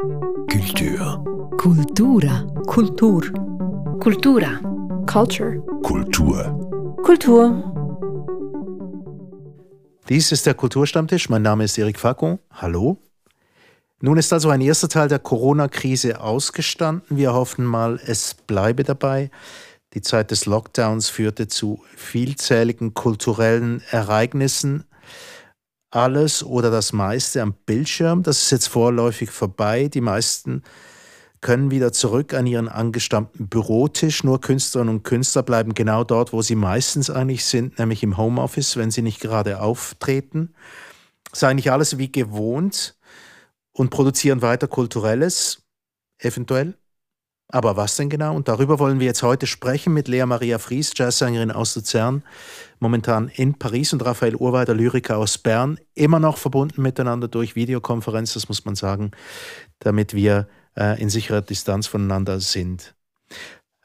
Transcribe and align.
Kultur. 0.00 1.24
Kultura. 1.58 2.46
Kultur. 2.66 3.20
Kultura. 4.00 4.60
Culture. 5.06 5.60
Kultur. 5.82 6.96
Kultur. 7.04 7.62
Dies 10.08 10.32
ist 10.32 10.46
der 10.46 10.54
Kulturstammtisch. 10.54 11.28
Mein 11.28 11.42
Name 11.42 11.64
ist 11.64 11.76
Eric 11.76 11.98
Facon. 11.98 12.38
Hallo. 12.50 12.96
Nun 14.00 14.16
ist 14.16 14.32
also 14.32 14.48
ein 14.48 14.62
erster 14.62 14.88
Teil 14.88 15.08
der 15.08 15.18
Corona-Krise 15.18 16.22
ausgestanden. 16.22 17.18
Wir 17.18 17.34
hoffen 17.34 17.66
mal, 17.66 18.00
es 18.02 18.32
bleibe 18.32 18.84
dabei. 18.84 19.30
Die 19.92 20.00
Zeit 20.00 20.30
des 20.30 20.46
Lockdowns 20.46 21.10
führte 21.10 21.46
zu 21.46 21.82
vielzähligen 21.94 22.94
kulturellen 22.94 23.82
Ereignissen. 23.90 24.84
Alles 25.90 26.44
oder 26.44 26.70
das 26.70 26.92
meiste 26.92 27.42
am 27.42 27.54
Bildschirm. 27.66 28.22
Das 28.22 28.42
ist 28.42 28.50
jetzt 28.50 28.68
vorläufig 28.68 29.30
vorbei. 29.30 29.88
Die 29.88 30.00
meisten 30.00 30.62
können 31.40 31.70
wieder 31.70 31.92
zurück 31.92 32.34
an 32.34 32.46
ihren 32.46 32.68
angestammten 32.68 33.48
Bürotisch. 33.48 34.22
Nur 34.22 34.40
Künstlerinnen 34.40 34.96
und 34.96 35.02
Künstler 35.02 35.42
bleiben 35.42 35.74
genau 35.74 36.04
dort, 36.04 36.32
wo 36.32 36.42
sie 36.42 36.54
meistens 36.54 37.10
eigentlich 37.10 37.44
sind, 37.44 37.78
nämlich 37.78 38.02
im 38.02 38.16
Homeoffice, 38.16 38.76
wenn 38.76 38.90
sie 38.90 39.02
nicht 39.02 39.20
gerade 39.20 39.60
auftreten. 39.60 40.54
Es 41.32 41.38
ist 41.38 41.44
eigentlich 41.44 41.72
alles 41.72 41.98
wie 41.98 42.12
gewohnt 42.12 42.96
und 43.72 43.90
produzieren 43.90 44.42
weiter 44.42 44.68
Kulturelles, 44.68 45.62
eventuell. 46.18 46.76
Aber 47.52 47.76
was 47.76 47.96
denn 47.96 48.08
genau? 48.08 48.34
Und 48.36 48.48
darüber 48.48 48.78
wollen 48.78 49.00
wir 49.00 49.06
jetzt 49.06 49.22
heute 49.22 49.46
sprechen 49.46 49.92
mit 49.92 50.06
Lea 50.06 50.24
Maria 50.24 50.58
Fries, 50.58 50.92
Jazzsängerin 50.94 51.50
aus 51.50 51.74
Luzern, 51.74 52.22
momentan 52.78 53.28
in 53.28 53.54
Paris 53.54 53.92
und 53.92 54.04
Raphael 54.04 54.36
Urweider, 54.36 54.74
Lyriker 54.74 55.18
aus 55.18 55.36
Bern, 55.36 55.78
immer 55.94 56.20
noch 56.20 56.38
verbunden 56.38 56.80
miteinander 56.80 57.26
durch 57.26 57.56
Videokonferenz, 57.56 58.34
das 58.34 58.48
muss 58.48 58.64
man 58.64 58.76
sagen, 58.76 59.10
damit 59.80 60.14
wir 60.14 60.48
äh, 60.76 61.00
in 61.00 61.10
sicherer 61.10 61.42
Distanz 61.42 61.88
voneinander 61.88 62.38
sind. 62.38 62.94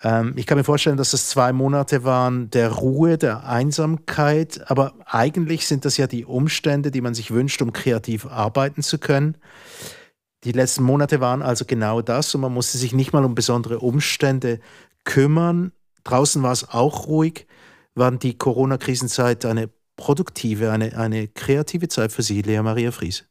Ähm, 0.03 0.33
ich 0.35 0.45
kann 0.45 0.59
mir 0.59 0.63
vorstellen, 0.63 0.97
dass 0.97 1.13
es 1.13 1.29
zwei 1.29 1.51
Monate 1.51 2.03
waren 2.03 2.51
der 2.51 2.71
Ruhe, 2.71 3.17
der 3.17 3.47
Einsamkeit, 3.47 4.69
aber 4.69 4.93
eigentlich 5.05 5.65
sind 5.65 5.85
das 5.85 5.97
ja 5.97 6.05
die 6.05 6.25
Umstände, 6.25 6.91
die 6.91 7.01
man 7.01 7.15
sich 7.15 7.31
wünscht, 7.31 7.61
um 7.63 7.73
kreativ 7.73 8.27
arbeiten 8.27 8.83
zu 8.83 8.99
können. 8.99 9.37
Die 10.45 10.51
letzten 10.51 10.83
Monate 10.83 11.19
waren 11.19 11.41
also 11.41 11.65
genau 11.65 12.01
das 12.01 12.33
und 12.35 12.41
man 12.41 12.53
musste 12.53 12.77
sich 12.77 12.93
nicht 12.93 13.13
mal 13.13 13.25
um 13.25 13.33
besondere 13.33 13.79
Umstände 13.79 14.59
kümmern. 15.03 15.71
Draußen 16.03 16.41
war 16.43 16.51
es 16.51 16.69
auch 16.69 17.07
ruhig. 17.07 17.47
Waren 17.95 18.19
die 18.19 18.37
Corona-Krisenzeit 18.37 19.43
eine 19.45 19.69
produktive, 19.95 20.71
eine, 20.71 20.97
eine 20.97 21.27
kreative 21.27 21.87
Zeit 21.87 22.11
für 22.11 22.21
Sie, 22.21 22.43
Lea 22.43 22.61
Maria 22.61 22.91
Fries? 22.91 23.25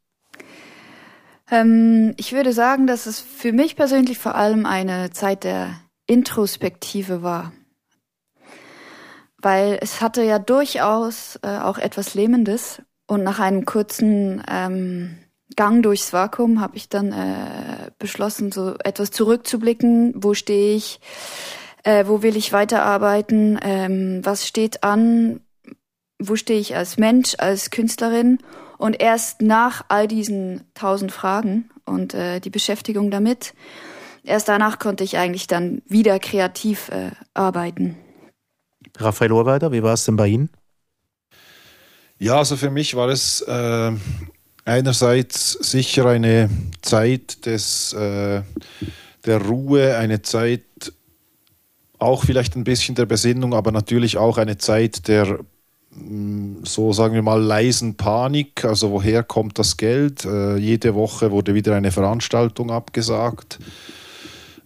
Ähm, 1.51 2.15
ich 2.17 2.33
würde 2.33 2.53
sagen, 2.53 2.89
dass 2.89 3.07
es 3.07 3.21
für 3.21 3.53
mich 3.53 3.77
persönlich 3.77 4.19
vor 4.19 4.35
allem 4.35 4.67
eine 4.67 5.11
Zeit 5.11 5.45
der 5.45 5.81
Introspektive 6.07 7.23
war. 7.23 7.53
Weil 9.39 9.79
es 9.81 10.01
hatte 10.01 10.23
ja 10.25 10.41
durchaus 10.41 11.39
äh, 11.43 11.59
auch 11.59 11.79
etwas 11.79 12.15
Lähmendes 12.15 12.83
und 13.07 13.23
nach 13.23 13.39
einem 13.39 13.67
kurzen 13.67 14.43
ähm, 14.49 15.19
Gang 15.57 15.83
durchs 15.83 16.13
Vakuum 16.13 16.61
habe 16.61 16.77
ich 16.77 16.89
dann 16.89 17.13
äh, 17.13 17.91
beschlossen, 17.99 18.53
so 18.53 18.75
etwas 18.83 19.11
zurückzublicken. 19.11 20.15
Wo 20.17 20.35
stehe 20.35 20.77
ich? 20.77 21.01
Äh, 21.83 22.07
wo 22.07 22.23
will 22.23 22.37
ich 22.37 22.53
weiterarbeiten? 22.53 23.59
Ähm, 23.63 24.21
was 24.23 24.47
steht 24.47 24.83
an? 24.83 25.41
Wo 26.19 26.37
stehe 26.37 26.61
ich 26.61 26.77
als 26.77 26.97
Mensch, 26.97 27.35
als 27.39 27.71
Künstlerin? 27.71 28.39
Und 28.79 29.01
erst 29.01 29.43
nach 29.43 29.85
all 29.89 30.09
diesen 30.09 30.65
tausend 30.75 31.13
Fragen 31.13 31.71
und 31.85 32.15
äh, 32.15 32.41
die 32.41 32.51
Beschäftigung 32.51 33.11
damit, 33.11 33.55
erst 34.25 34.49
danach 34.49 34.79
konnte 34.79 35.05
ich 35.05 35.17
eigentlich 35.17 35.47
dann 35.47 35.83
wieder 35.87 36.19
kreativ 36.19 36.89
äh, 36.89 37.11
arbeiten. 37.35 37.97
Raphael 38.97 39.33
Ohrweider, 39.33 39.73
wie 39.73 39.83
war 39.83 39.95
es 39.95 40.05
denn 40.05 40.17
bei 40.17 40.29
Ihnen? 40.29 40.51
Ja, 42.19 42.39
also 42.39 42.57
für 42.57 42.71
mich 42.71 42.95
war 42.95 43.09
es 43.09 43.41
äh, 43.43 43.93
einerseits 44.65 45.53
sicher 45.53 46.07
eine 46.07 46.49
Zeit 46.83 47.47
des, 47.47 47.93
äh, 47.93 48.43
der 49.25 49.43
Ruhe, 49.43 49.97
eine 49.97 50.23
Zeit 50.23 50.63
auch 51.99 52.25
vielleicht 52.25 52.57
ein 52.57 52.65
bisschen 52.65 52.95
der 52.95 53.07
Besinnung, 53.07 53.55
aber 53.55 53.73
natürlich 53.73 54.19
auch 54.19 54.37
eine 54.37 54.59
Zeit 54.59 55.09
der 55.09 55.39
mm, 55.91 56.65
so 56.65 56.93
sagen 56.93 57.15
wir 57.15 57.23
mal 57.23 57.43
leisen 57.43 57.97
Panik, 57.97 58.65
also 58.65 58.91
woher 58.91 59.23
kommt 59.23 59.59
das 59.59 59.77
Geld? 59.77 60.25
Äh, 60.25 60.57
jede 60.57 60.95
Woche 60.95 61.31
wurde 61.31 61.55
wieder 61.55 61.75
eine 61.75 61.93
Veranstaltung 61.93 62.71
abgesagt. 62.71 63.59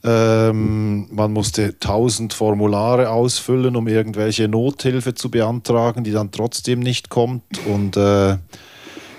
Ähm, 0.05 1.09
man 1.11 1.33
musste 1.33 1.79
tausend 1.81 2.33
Formulare 2.33 3.11
ausfüllen, 3.11 3.75
um 3.75 3.89
irgendwelche 3.89 4.47
Nothilfe 4.47 5.15
zu 5.15 5.29
beantragen, 5.29 6.05
die 6.05 6.13
dann 6.13 6.31
trotzdem 6.31 6.79
nicht 6.79 7.09
kommt. 7.09 7.43
Und 7.67 7.97
äh, 7.97 8.37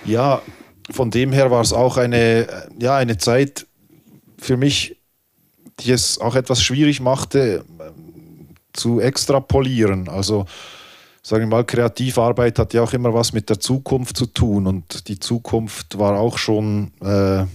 ja, 0.06 0.42
von 0.92 1.12
dem 1.12 1.32
her 1.32 1.52
war 1.52 1.62
es 1.62 1.74
auch 1.74 1.98
eine, 1.98 2.48
ja, 2.80 2.96
eine 2.96 3.18
Zeit 3.18 3.68
für 4.38 4.58
mich, 4.58 4.98
die 5.80 5.92
es 5.92 6.20
auch 6.20 6.36
etwas 6.36 6.62
schwierig 6.62 7.00
machte, 7.00 7.64
zu 8.74 9.00
extrapolieren. 9.00 10.10
Also, 10.10 10.46
sagen 11.22 11.44
wir 11.44 11.58
mal, 11.58 11.66
Kreativarbeit 11.66 12.60
hat 12.60 12.74
ja 12.74 12.82
auch 12.82 12.94
immer 12.94 13.14
was 13.14 13.34
mit 13.34 13.50
der 13.50 13.60
Zukunft 13.60 14.18
zu 14.18 14.26
tun 14.26 14.68
und 14.68 15.08
die 15.08 15.20
Zukunft 15.20 16.00
war 16.00 16.20
auch 16.20 16.38
schon, 16.38 16.92
äh, 17.02 17.46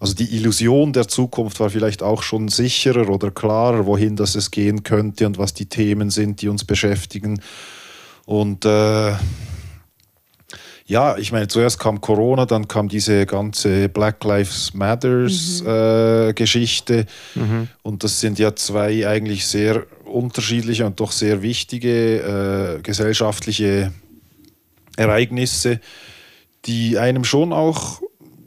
also 0.00 0.14
die 0.14 0.36
Illusion 0.36 0.92
der 0.92 1.08
Zukunft 1.08 1.60
war 1.60 1.70
vielleicht 1.70 2.02
auch 2.02 2.22
schon 2.22 2.48
sicherer 2.48 3.08
oder 3.08 3.30
klarer, 3.30 3.86
wohin 3.86 4.16
das 4.16 4.34
es 4.34 4.50
gehen 4.50 4.82
könnte 4.82 5.26
und 5.26 5.38
was 5.38 5.54
die 5.54 5.66
Themen 5.66 6.10
sind, 6.10 6.42
die 6.42 6.48
uns 6.48 6.64
beschäftigen. 6.64 7.40
Und 8.26 8.64
äh, 8.64 9.12
ja, 10.86 11.16
ich 11.16 11.32
meine, 11.32 11.48
zuerst 11.48 11.78
kam 11.78 12.00
Corona, 12.00 12.44
dann 12.44 12.68
kam 12.68 12.88
diese 12.88 13.24
ganze 13.24 13.88
Black 13.88 14.22
Lives 14.22 14.74
Matters 14.74 15.62
mhm. 15.62 15.68
äh, 15.68 16.32
Geschichte. 16.34 17.06
Mhm. 17.34 17.68
Und 17.82 18.04
das 18.04 18.20
sind 18.20 18.38
ja 18.38 18.54
zwei 18.54 19.08
eigentlich 19.08 19.46
sehr 19.46 19.86
unterschiedliche 20.04 20.84
und 20.84 21.00
doch 21.00 21.12
sehr 21.12 21.40
wichtige 21.40 22.76
äh, 22.76 22.82
gesellschaftliche 22.82 23.92
Ereignisse, 24.96 25.80
die 26.66 26.98
einem 26.98 27.24
schon 27.24 27.52
auch, 27.52 28.02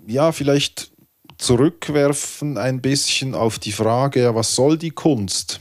ja, 0.06 0.31
vielleicht 0.31 0.92
zurückwerfen 1.40 2.58
ein 2.58 2.81
bisschen 2.81 3.36
auf 3.36 3.59
die 3.59 3.72
Frage, 3.72 4.22
ja, 4.22 4.36
was 4.36 4.56
soll 4.56 4.78
die 4.78 4.92
Kunst? 4.92 5.59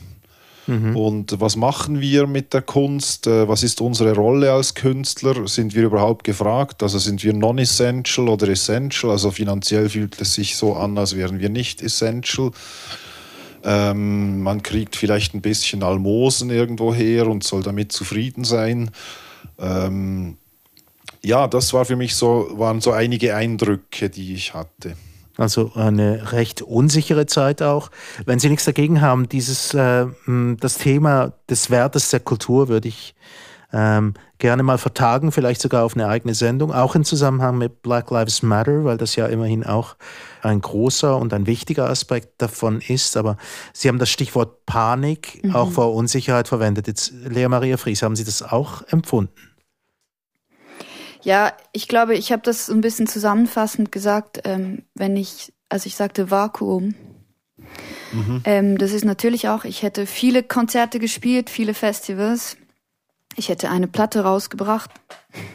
Mhm. 0.67 0.95
Und 0.95 1.39
was 1.39 1.55
machen 1.55 2.01
wir 2.01 2.27
mit 2.27 2.53
der 2.53 2.61
Kunst? 2.61 3.25
Äh, 3.25 3.47
was 3.47 3.63
ist 3.63 3.81
unsere 3.81 4.13
Rolle 4.13 4.51
als 4.51 4.73
Künstler? 4.73 5.47
Sind 5.47 5.73
wir 5.73 5.83
überhaupt 5.83 6.23
gefragt? 6.23 6.83
Also 6.83 6.99
sind 6.99 7.23
wir 7.23 7.33
non-essential 7.33 8.27
oder 8.27 8.49
essential? 8.49 9.11
Also 9.11 9.31
finanziell 9.31 9.89
fühlt 9.89 10.19
es 10.19 10.33
sich 10.33 10.57
so 10.57 10.75
an, 10.75 10.97
als 10.97 11.15
wären 11.15 11.39
wir 11.39 11.49
nicht 11.49 11.81
essential. 11.81 12.51
Ähm, 13.63 14.43
man 14.43 14.61
kriegt 14.61 14.95
vielleicht 14.95 15.33
ein 15.33 15.41
bisschen 15.41 15.83
Almosen 15.83 16.49
irgendwo 16.49 16.93
her 16.93 17.27
und 17.27 17.43
soll 17.43 17.63
damit 17.63 17.91
zufrieden 17.91 18.43
sein. 18.43 18.91
Ähm, 19.57 20.37
ja, 21.23 21.47
das 21.47 21.73
war 21.73 21.85
für 21.85 21.95
mich 21.95 22.15
so, 22.15 22.49
waren 22.53 22.81
so 22.81 22.91
einige 22.91 23.35
Eindrücke, 23.35 24.09
die 24.09 24.33
ich 24.33 24.53
hatte. 24.53 24.95
Also 25.37 25.71
eine 25.75 26.31
recht 26.31 26.61
unsichere 26.61 27.27
Zeit 27.27 27.61
auch. 27.61 27.91
Wenn 28.25 28.39
Sie 28.39 28.49
nichts 28.49 28.65
dagegen 28.65 29.01
haben, 29.01 29.29
dieses 29.29 29.73
äh, 29.73 30.07
das 30.25 30.77
Thema 30.77 31.33
des 31.49 31.69
Wertes 31.69 32.09
der 32.09 32.19
Kultur 32.19 32.67
würde 32.67 32.87
ich 32.87 33.15
ähm, 33.73 34.13
gerne 34.39 34.63
mal 34.63 34.77
vertagen, 34.77 35.31
vielleicht 35.31 35.61
sogar 35.61 35.83
auf 35.83 35.95
eine 35.95 36.07
eigene 36.07 36.33
Sendung, 36.33 36.71
auch 36.71 36.95
im 36.95 37.03
Zusammenhang 37.03 37.57
mit 37.57 37.81
Black 37.81 38.11
Lives 38.11 38.41
Matter, 38.41 38.85
weil 38.85 38.97
das 38.97 39.15
ja 39.15 39.27
immerhin 39.27 39.65
auch 39.65 39.95
ein 40.41 40.61
großer 40.61 41.17
und 41.17 41.33
ein 41.33 41.47
wichtiger 41.47 41.89
Aspekt 41.89 42.41
davon 42.41 42.81
ist. 42.81 43.17
Aber 43.17 43.37
Sie 43.73 43.87
haben 43.89 43.99
das 43.99 44.09
Stichwort 44.09 44.65
Panik 44.65 45.43
mhm. 45.43 45.55
auch 45.55 45.71
vor 45.71 45.93
Unsicherheit 45.93 46.47
verwendet. 46.47 46.87
Jetzt, 46.87 47.11
Lea 47.27 47.47
Maria 47.47 47.77
Fries, 47.77 48.03
haben 48.03 48.15
Sie 48.15 48.23
das 48.23 48.41
auch 48.41 48.83
empfunden? 48.87 49.46
Ja, 51.23 51.53
ich 51.71 51.87
glaube, 51.87 52.15
ich 52.15 52.31
habe 52.31 52.41
das 52.43 52.67
so 52.67 52.73
ein 52.73 52.81
bisschen 52.81 53.07
zusammenfassend 53.07 53.91
gesagt, 53.91 54.41
ähm, 54.45 54.83
wenn 54.93 55.15
ich, 55.15 55.53
als 55.69 55.85
ich 55.85 55.95
sagte 55.95 56.31
Vakuum. 56.31 56.95
Mhm. 58.11 58.41
Ähm, 58.45 58.77
das 58.77 58.91
ist 58.91 59.05
natürlich 59.05 59.49
auch, 59.49 59.65
ich 59.65 59.83
hätte 59.83 60.05
viele 60.05 60.43
Konzerte 60.43 60.99
gespielt, 60.99 61.49
viele 61.49 61.73
Festivals. 61.73 62.57
Ich 63.35 63.49
hätte 63.49 63.69
eine 63.69 63.87
Platte 63.87 64.21
rausgebracht. 64.21 64.91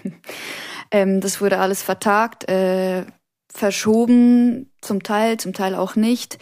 ähm, 0.90 1.20
das 1.20 1.40
wurde 1.40 1.58
alles 1.58 1.82
vertagt, 1.82 2.48
äh, 2.48 3.04
verschoben, 3.52 4.70
zum 4.80 5.02
Teil, 5.02 5.36
zum 5.36 5.52
Teil 5.52 5.74
auch 5.74 5.96
nicht. 5.96 6.38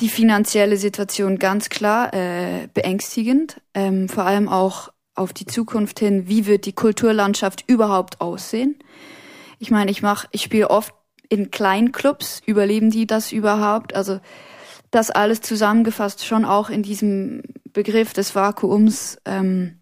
Die 0.00 0.08
finanzielle 0.08 0.76
Situation 0.76 1.38
ganz 1.38 1.68
klar 1.68 2.12
äh, 2.12 2.68
beängstigend, 2.74 3.60
ähm, 3.74 4.08
vor 4.08 4.24
allem 4.24 4.48
auch 4.48 4.90
auf 5.20 5.34
die 5.34 5.46
Zukunft 5.46 6.00
hin, 6.00 6.28
wie 6.28 6.46
wird 6.46 6.64
die 6.64 6.72
Kulturlandschaft 6.72 7.64
überhaupt 7.66 8.22
aussehen? 8.22 8.76
Ich 9.58 9.70
meine, 9.70 9.90
ich 9.90 10.00
mache, 10.00 10.26
ich 10.32 10.42
spiele 10.42 10.70
oft 10.70 10.94
in 11.28 11.50
Kleinclubs, 11.50 12.40
überleben 12.46 12.90
die 12.90 13.06
das 13.06 13.30
überhaupt? 13.30 13.94
Also 13.94 14.20
das 14.90 15.10
alles 15.10 15.42
zusammengefasst 15.42 16.24
schon 16.24 16.46
auch 16.46 16.70
in 16.70 16.82
diesem 16.82 17.42
Begriff 17.72 18.14
des 18.14 18.34
Vakuums, 18.34 19.18
ähm, 19.26 19.76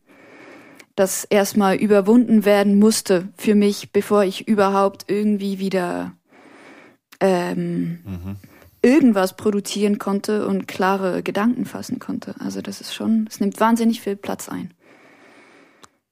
das 0.97 1.25
erstmal 1.25 1.77
überwunden 1.77 2.45
werden 2.45 2.77
musste 2.77 3.29
für 3.37 3.55
mich, 3.55 3.93
bevor 3.93 4.25
ich 4.25 4.49
überhaupt 4.49 5.05
irgendwie 5.07 5.61
wieder 5.61 6.15
ähm, 7.21 8.01
mhm. 8.05 8.37
irgendwas 8.83 9.37
produzieren 9.37 9.99
konnte 9.99 10.49
und 10.49 10.67
klare 10.67 11.23
Gedanken 11.23 11.65
fassen 11.65 12.01
konnte. 12.01 12.35
Also 12.41 12.61
das 12.61 12.81
ist 12.81 12.93
schon, 12.93 13.29
es 13.31 13.39
nimmt 13.39 13.61
wahnsinnig 13.61 14.01
viel 14.01 14.17
Platz 14.17 14.49
ein. 14.49 14.75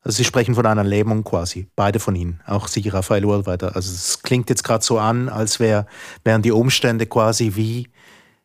Also 0.06 0.18
Sie 0.18 0.24
sprechen 0.24 0.54
von 0.54 0.64
einer 0.66 0.84
Lähmung 0.84 1.24
quasi, 1.24 1.66
beide 1.74 1.98
von 1.98 2.14
Ihnen, 2.14 2.40
auch 2.46 2.68
Sie, 2.68 2.88
Raphael 2.88 3.24
Urweiter. 3.24 3.74
Also 3.74 3.92
es 3.92 4.22
klingt 4.22 4.48
jetzt 4.50 4.62
gerade 4.62 4.84
so 4.84 5.00
an, 5.00 5.28
als 5.28 5.58
wär, 5.58 5.84
wären 6.22 6.42
die 6.42 6.52
Umstände 6.52 7.06
quasi 7.06 7.56
wie, 7.56 7.88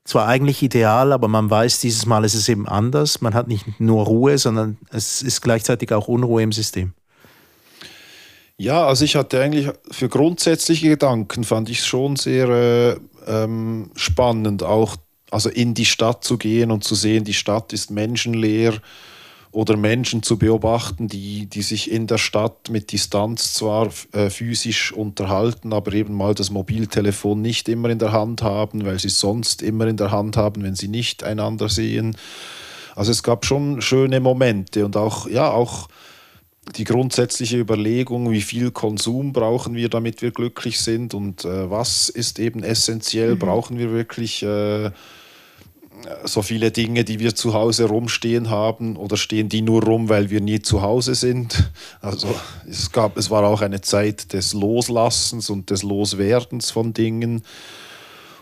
zwar 0.03 0.27
eigentlich 0.27 0.63
ideal, 0.63 1.11
aber 1.11 1.27
man 1.27 1.51
weiß, 1.51 1.79
dieses 1.79 2.07
Mal 2.07 2.25
ist 2.25 2.33
es 2.33 2.49
eben 2.49 2.67
anders. 2.67 3.21
Man 3.21 3.35
hat 3.35 3.47
nicht 3.47 3.79
nur 3.79 4.05
Ruhe, 4.05 4.39
sondern 4.39 4.79
es 4.89 5.21
ist 5.21 5.41
gleichzeitig 5.41 5.93
auch 5.93 6.07
Unruhe 6.07 6.41
im 6.41 6.51
System. 6.51 6.93
Ja, 8.57 8.87
also 8.87 9.05
ich 9.05 9.15
hatte 9.15 9.39
eigentlich 9.39 9.69
für 9.91 10.09
grundsätzliche 10.09 10.89
Gedanken 10.89 11.43
fand 11.43 11.69
ich 11.69 11.77
es 11.77 11.85
schon 11.85 12.15
sehr 12.15 12.49
äh, 12.49 12.95
ähm, 13.27 13.91
spannend, 13.93 14.63
auch 14.63 14.95
also 15.29 15.49
in 15.49 15.75
die 15.75 15.85
Stadt 15.85 16.23
zu 16.23 16.39
gehen 16.39 16.71
und 16.71 16.83
zu 16.83 16.95
sehen, 16.95 17.23
die 17.23 17.35
Stadt 17.35 17.71
ist 17.71 17.91
menschenleer 17.91 18.73
oder 19.51 19.75
Menschen 19.75 20.23
zu 20.23 20.37
beobachten, 20.37 21.07
die, 21.07 21.45
die 21.45 21.61
sich 21.61 21.91
in 21.91 22.07
der 22.07 22.17
Stadt 22.17 22.69
mit 22.69 22.91
Distanz 22.91 23.53
zwar 23.53 23.89
äh, 24.13 24.29
physisch 24.29 24.93
unterhalten, 24.93 25.73
aber 25.73 25.91
eben 25.93 26.13
mal 26.13 26.33
das 26.33 26.51
Mobiltelefon 26.51 27.41
nicht 27.41 27.67
immer 27.67 27.89
in 27.89 27.99
der 27.99 28.13
Hand 28.13 28.41
haben, 28.43 28.85
weil 28.85 28.97
sie 28.97 29.09
es 29.09 29.19
sonst 29.19 29.61
immer 29.61 29.87
in 29.87 29.97
der 29.97 30.11
Hand 30.11 30.37
haben, 30.37 30.63
wenn 30.63 30.75
sie 30.75 30.87
nicht 30.87 31.23
einander 31.23 31.67
sehen. 31.67 32.15
Also 32.95 33.11
es 33.11 33.23
gab 33.23 33.45
schon 33.45 33.81
schöne 33.81 34.21
Momente 34.21 34.85
und 34.85 34.95
auch, 34.95 35.27
ja, 35.27 35.51
auch 35.51 35.89
die 36.77 36.83
grundsätzliche 36.85 37.57
Überlegung, 37.57 38.31
wie 38.31 38.41
viel 38.41 38.71
Konsum 38.71 39.33
brauchen 39.33 39.75
wir, 39.75 39.89
damit 39.89 40.21
wir 40.21 40.31
glücklich 40.31 40.79
sind 40.79 41.13
und 41.13 41.43
äh, 41.43 41.69
was 41.69 42.07
ist 42.07 42.39
eben 42.39 42.63
essentiell, 42.63 43.35
mhm. 43.35 43.39
brauchen 43.39 43.77
wir 43.77 43.91
wirklich 43.91 44.43
äh, 44.43 44.91
so 46.23 46.41
viele 46.41 46.71
Dinge, 46.71 47.03
die 47.03 47.19
wir 47.19 47.35
zu 47.35 47.53
Hause 47.53 47.85
rumstehen 47.85 48.49
haben 48.49 48.95
oder 48.95 49.17
stehen 49.17 49.49
die 49.49 49.61
nur 49.61 49.83
rum, 49.83 50.09
weil 50.09 50.29
wir 50.29 50.41
nie 50.41 50.61
zu 50.61 50.81
Hause 50.81 51.15
sind. 51.15 51.71
Also 52.01 52.27
es 52.69 52.91
gab, 52.91 53.17
es 53.17 53.29
war 53.29 53.43
auch 53.43 53.61
eine 53.61 53.81
Zeit 53.81 54.33
des 54.33 54.53
Loslassens 54.53 55.49
und 55.49 55.69
des 55.69 55.83
Loswerdens 55.83 56.71
von 56.71 56.93
Dingen. 56.93 57.43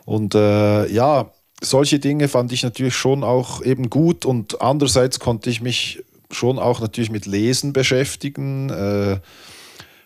Und 0.05 0.35
äh, 0.35 0.87
ja, 0.87 1.31
solche 1.61 1.99
Dinge 1.99 2.27
fand 2.27 2.51
ich 2.51 2.63
natürlich 2.63 2.95
schon 2.95 3.23
auch 3.23 3.61
eben 3.63 3.89
gut 3.89 4.25
und 4.25 4.61
andererseits 4.61 5.19
konnte 5.19 5.49
ich 5.49 5.61
mich 5.61 6.03
schon 6.31 6.59
auch 6.59 6.79
natürlich 6.79 7.11
mit 7.11 7.25
Lesen 7.25 7.73
beschäftigen, 7.73 8.69
äh, 8.69 9.19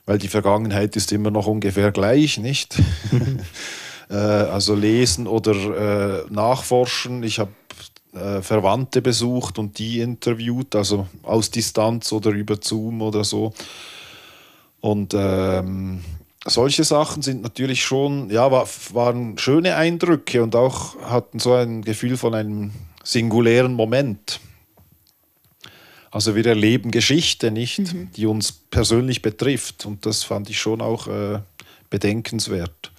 weil 0.06 0.18
die 0.18 0.28
Vergangenheit 0.28 0.96
ist 0.96 1.12
immer 1.12 1.32
noch 1.32 1.48
ungefähr 1.48 1.92
gleich, 1.92 2.38
nicht? 2.38 2.82
Äh, 4.10 4.16
also 4.16 4.76
lesen 4.76 5.28
oder 5.28 5.54
äh, 5.54 6.26
nachforschen. 6.30 7.24
Ich 7.24 7.40
habe 7.40 7.52
äh, 8.14 8.42
Verwandte 8.42 9.02
besucht 9.02 9.58
und 9.60 9.80
die 9.80 10.00
interviewt, 10.00 10.76
also 10.76 11.08
aus 11.24 11.50
Distanz 11.50 12.12
oder 12.12 12.32
über 12.32 12.58
Zoom 12.62 13.02
oder 13.02 13.24
so. 13.24 13.54
Und 14.82 15.14
ähm, 15.16 16.04
solche 16.46 16.84
Sachen 16.84 17.22
sind 17.22 17.42
natürlich 17.42 17.84
schon, 17.84 18.30
ja, 18.30 18.52
war, 18.52 18.68
waren 18.92 19.38
schöne 19.38 19.76
Eindrücke 19.76 20.44
und 20.44 20.56
auch 20.56 21.00
hatten 21.02 21.40
so 21.40 21.54
ein 21.54 21.84
Gefühl 21.84 22.18
von 22.18 22.36
einem 22.36 22.72
singulären 23.04 23.74
Moment. 23.74 24.40
Also 26.12 26.36
wir 26.36 26.46
erleben 26.46 26.92
Geschichte 26.92 27.50
nicht, 27.50 27.94
mhm. 27.94 28.12
die 28.16 28.28
uns 28.28 28.52
persönlich 28.52 29.24
betrifft. 29.24 29.86
Und 29.86 30.06
das 30.06 30.24
fand 30.24 30.50
ich 30.50 30.60
schon 30.60 30.82
auch 30.82 31.08
äh, 31.08 31.40
bedenkenswert. 31.90 32.92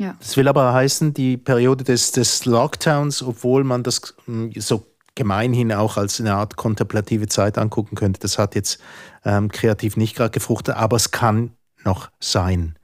Ja. 0.00 0.16
Das 0.18 0.38
will 0.38 0.48
aber 0.48 0.72
heißen, 0.72 1.12
die 1.12 1.36
Periode 1.36 1.84
des, 1.84 2.12
des 2.12 2.46
Lockdowns, 2.46 3.22
obwohl 3.22 3.64
man 3.64 3.82
das 3.82 4.14
hm, 4.24 4.50
so 4.56 4.86
gemeinhin 5.14 5.74
auch 5.74 5.98
als 5.98 6.18
eine 6.20 6.32
Art 6.32 6.56
kontemplative 6.56 7.28
Zeit 7.28 7.58
angucken 7.58 7.96
könnte, 7.96 8.18
das 8.18 8.38
hat 8.38 8.54
jetzt 8.54 8.80
ähm, 9.26 9.50
kreativ 9.50 9.98
nicht 9.98 10.16
gerade 10.16 10.30
gefruchtet, 10.30 10.74
aber 10.76 10.96
es 10.96 11.10
kann 11.10 11.50
noch 11.84 12.08
sein. 12.18 12.78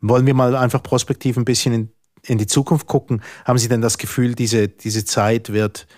Wollen 0.00 0.26
wir 0.26 0.34
mal 0.34 0.54
einfach 0.54 0.84
prospektiv 0.84 1.36
ein 1.36 1.44
bisschen 1.44 1.74
in, 1.74 1.88
in 2.22 2.38
die 2.38 2.46
Zukunft 2.46 2.86
gucken? 2.86 3.20
Haben 3.44 3.58
Sie 3.58 3.66
denn 3.66 3.80
das 3.80 3.98
Gefühl, 3.98 4.36
diese, 4.36 4.68
diese 4.68 5.04
Zeit 5.04 5.52
wird 5.52 5.88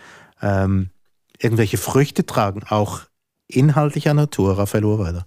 ähm, 0.41 0.89
irgendwelche 1.39 1.77
Früchte 1.77 2.25
tragen, 2.25 2.63
auch 2.71 3.03
inhaltlicher 3.49 4.15
Natur, 4.15 4.57
Raphael 4.57 4.87
Urweiler? 4.87 5.27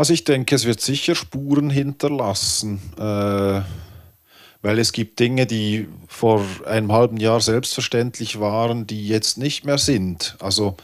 Also 0.00 0.14
ich 0.14 0.24
denke, 0.24 0.54
es 0.54 0.64
wird 0.64 0.80
sicher 0.80 1.14
Spuren 1.14 1.68
hinterlassen, 1.68 2.80
äh, 2.96 3.60
weil 4.62 4.78
es 4.78 4.92
gibt 4.92 5.20
Dinge, 5.20 5.44
die 5.44 5.88
vor 6.08 6.42
einem 6.64 6.90
halben 6.90 7.18
Jahr 7.18 7.42
selbstverständlich 7.42 8.40
waren, 8.40 8.86
die 8.86 9.06
jetzt 9.06 9.36
nicht 9.36 9.66
mehr 9.66 9.76
sind. 9.76 10.38
Also 10.40 10.78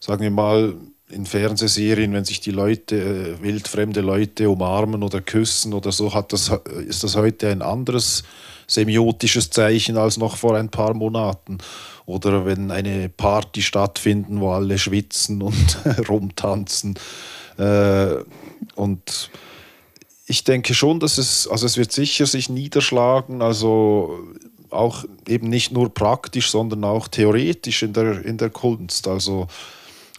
sagen 0.00 0.22
wir 0.22 0.32
mal 0.32 0.74
in 1.10 1.26
Fernsehserien, 1.26 2.12
wenn 2.12 2.24
sich 2.24 2.40
die 2.40 2.50
Leute, 2.50 2.96
äh, 2.96 3.40
wildfremde 3.40 4.00
Leute 4.00 4.50
umarmen 4.50 5.04
oder 5.04 5.20
küssen 5.20 5.72
oder 5.72 5.92
so, 5.92 6.12
hat 6.12 6.32
das, 6.32 6.50
ist 6.88 7.04
das 7.04 7.14
heute 7.14 7.50
ein 7.50 7.62
anderes 7.62 8.24
semiotisches 8.66 9.50
Zeichen 9.50 9.96
als 9.96 10.16
noch 10.16 10.36
vor 10.36 10.56
ein 10.56 10.70
paar 10.70 10.94
Monaten. 10.94 11.58
Oder 12.04 12.44
wenn 12.46 12.72
eine 12.72 13.10
Party 13.10 13.62
stattfinden, 13.62 14.40
wo 14.40 14.50
alle 14.50 14.76
schwitzen 14.76 15.40
und 15.40 15.78
rumtanzen. 16.08 16.98
Äh, 17.60 18.24
und 18.74 19.30
ich 20.26 20.44
denke 20.44 20.74
schon, 20.74 21.00
dass 21.00 21.18
es, 21.18 21.46
also 21.46 21.66
es 21.66 21.76
wird 21.76 21.92
sicher 21.92 22.26
sich 22.26 22.48
niederschlagen, 22.48 23.42
also 23.42 24.20
auch 24.70 25.04
eben 25.26 25.48
nicht 25.48 25.72
nur 25.72 25.92
praktisch, 25.92 26.50
sondern 26.50 26.84
auch 26.84 27.08
theoretisch 27.08 27.82
in 27.82 27.92
der, 27.92 28.24
in 28.24 28.38
der 28.38 28.50
Kunst. 28.50 29.08
Also 29.08 29.48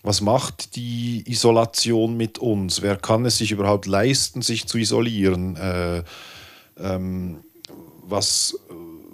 was 0.03 0.21
macht 0.21 0.75
die 0.75 1.23
Isolation 1.27 2.17
mit 2.17 2.37
uns? 2.39 2.81
Wer 2.81 2.97
kann 2.97 3.25
es 3.25 3.37
sich 3.37 3.51
überhaupt 3.51 3.85
leisten, 3.85 4.41
sich 4.41 4.67
zu 4.67 4.77
isolieren? 4.77 5.55
Äh, 5.55 6.03
ähm, 6.77 7.37
was, 8.03 8.57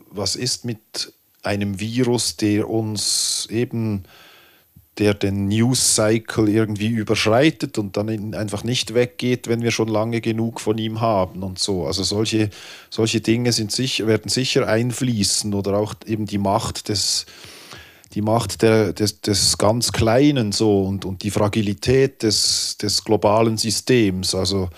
was 0.10 0.36
ist 0.36 0.66
mit 0.66 1.14
einem 1.44 1.80
Virus, 1.80 2.38
der 2.38 2.70
uns 2.70 3.48
eben 3.52 4.04
der 4.98 5.14
den 5.14 5.48
News 5.48 5.96
Cycle 5.96 6.50
irgendwie 6.50 6.88
überschreitet 6.88 7.78
und 7.78 7.98
dann 7.98 8.34
einfach 8.34 8.64
nicht 8.64 8.94
weggeht, 8.94 9.48
wenn 9.48 9.62
wir 9.62 9.72
schon 9.72 9.88
lange 9.88 10.22
genug 10.22 10.60
von 10.60 10.78
ihm 10.78 11.02
haben 11.02 11.44
und 11.44 11.60
so. 11.60 11.86
Also 11.86 12.04
solche, 12.04 12.50
solche 12.90 13.22
Dinge 13.22 13.52
sind 13.52 13.72
sicher, 13.72 14.08
werden 14.08 14.30
sicher 14.30 14.68
einfließen 14.68 15.54
oder 15.54 15.78
auch 15.78 15.94
eben 16.06 16.26
die 16.26 16.40
Macht 16.40 16.90
des, 16.90 17.28
die 18.14 18.22
Macht 18.22 18.64
der, 18.64 18.94
des, 18.94 19.22
des 19.22 19.58
ganz 19.58 19.92
Kleinen 19.92 20.52
so 20.52 20.84
und, 20.84 21.06
und 21.06 21.24
die 21.24 21.32
Fragilität 21.32 22.24
des, 22.24 22.78
des 22.78 23.04
globalen 23.04 23.58
Systems. 23.58 24.34
Also 24.34 24.70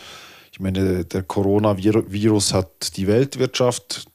ich 0.52 0.60
meine, 0.60 1.06
der 1.06 1.24
Coronavirus 1.24 2.54
hat 2.54 2.98
die 2.98 3.08
Weltwirtschaft 3.08 4.06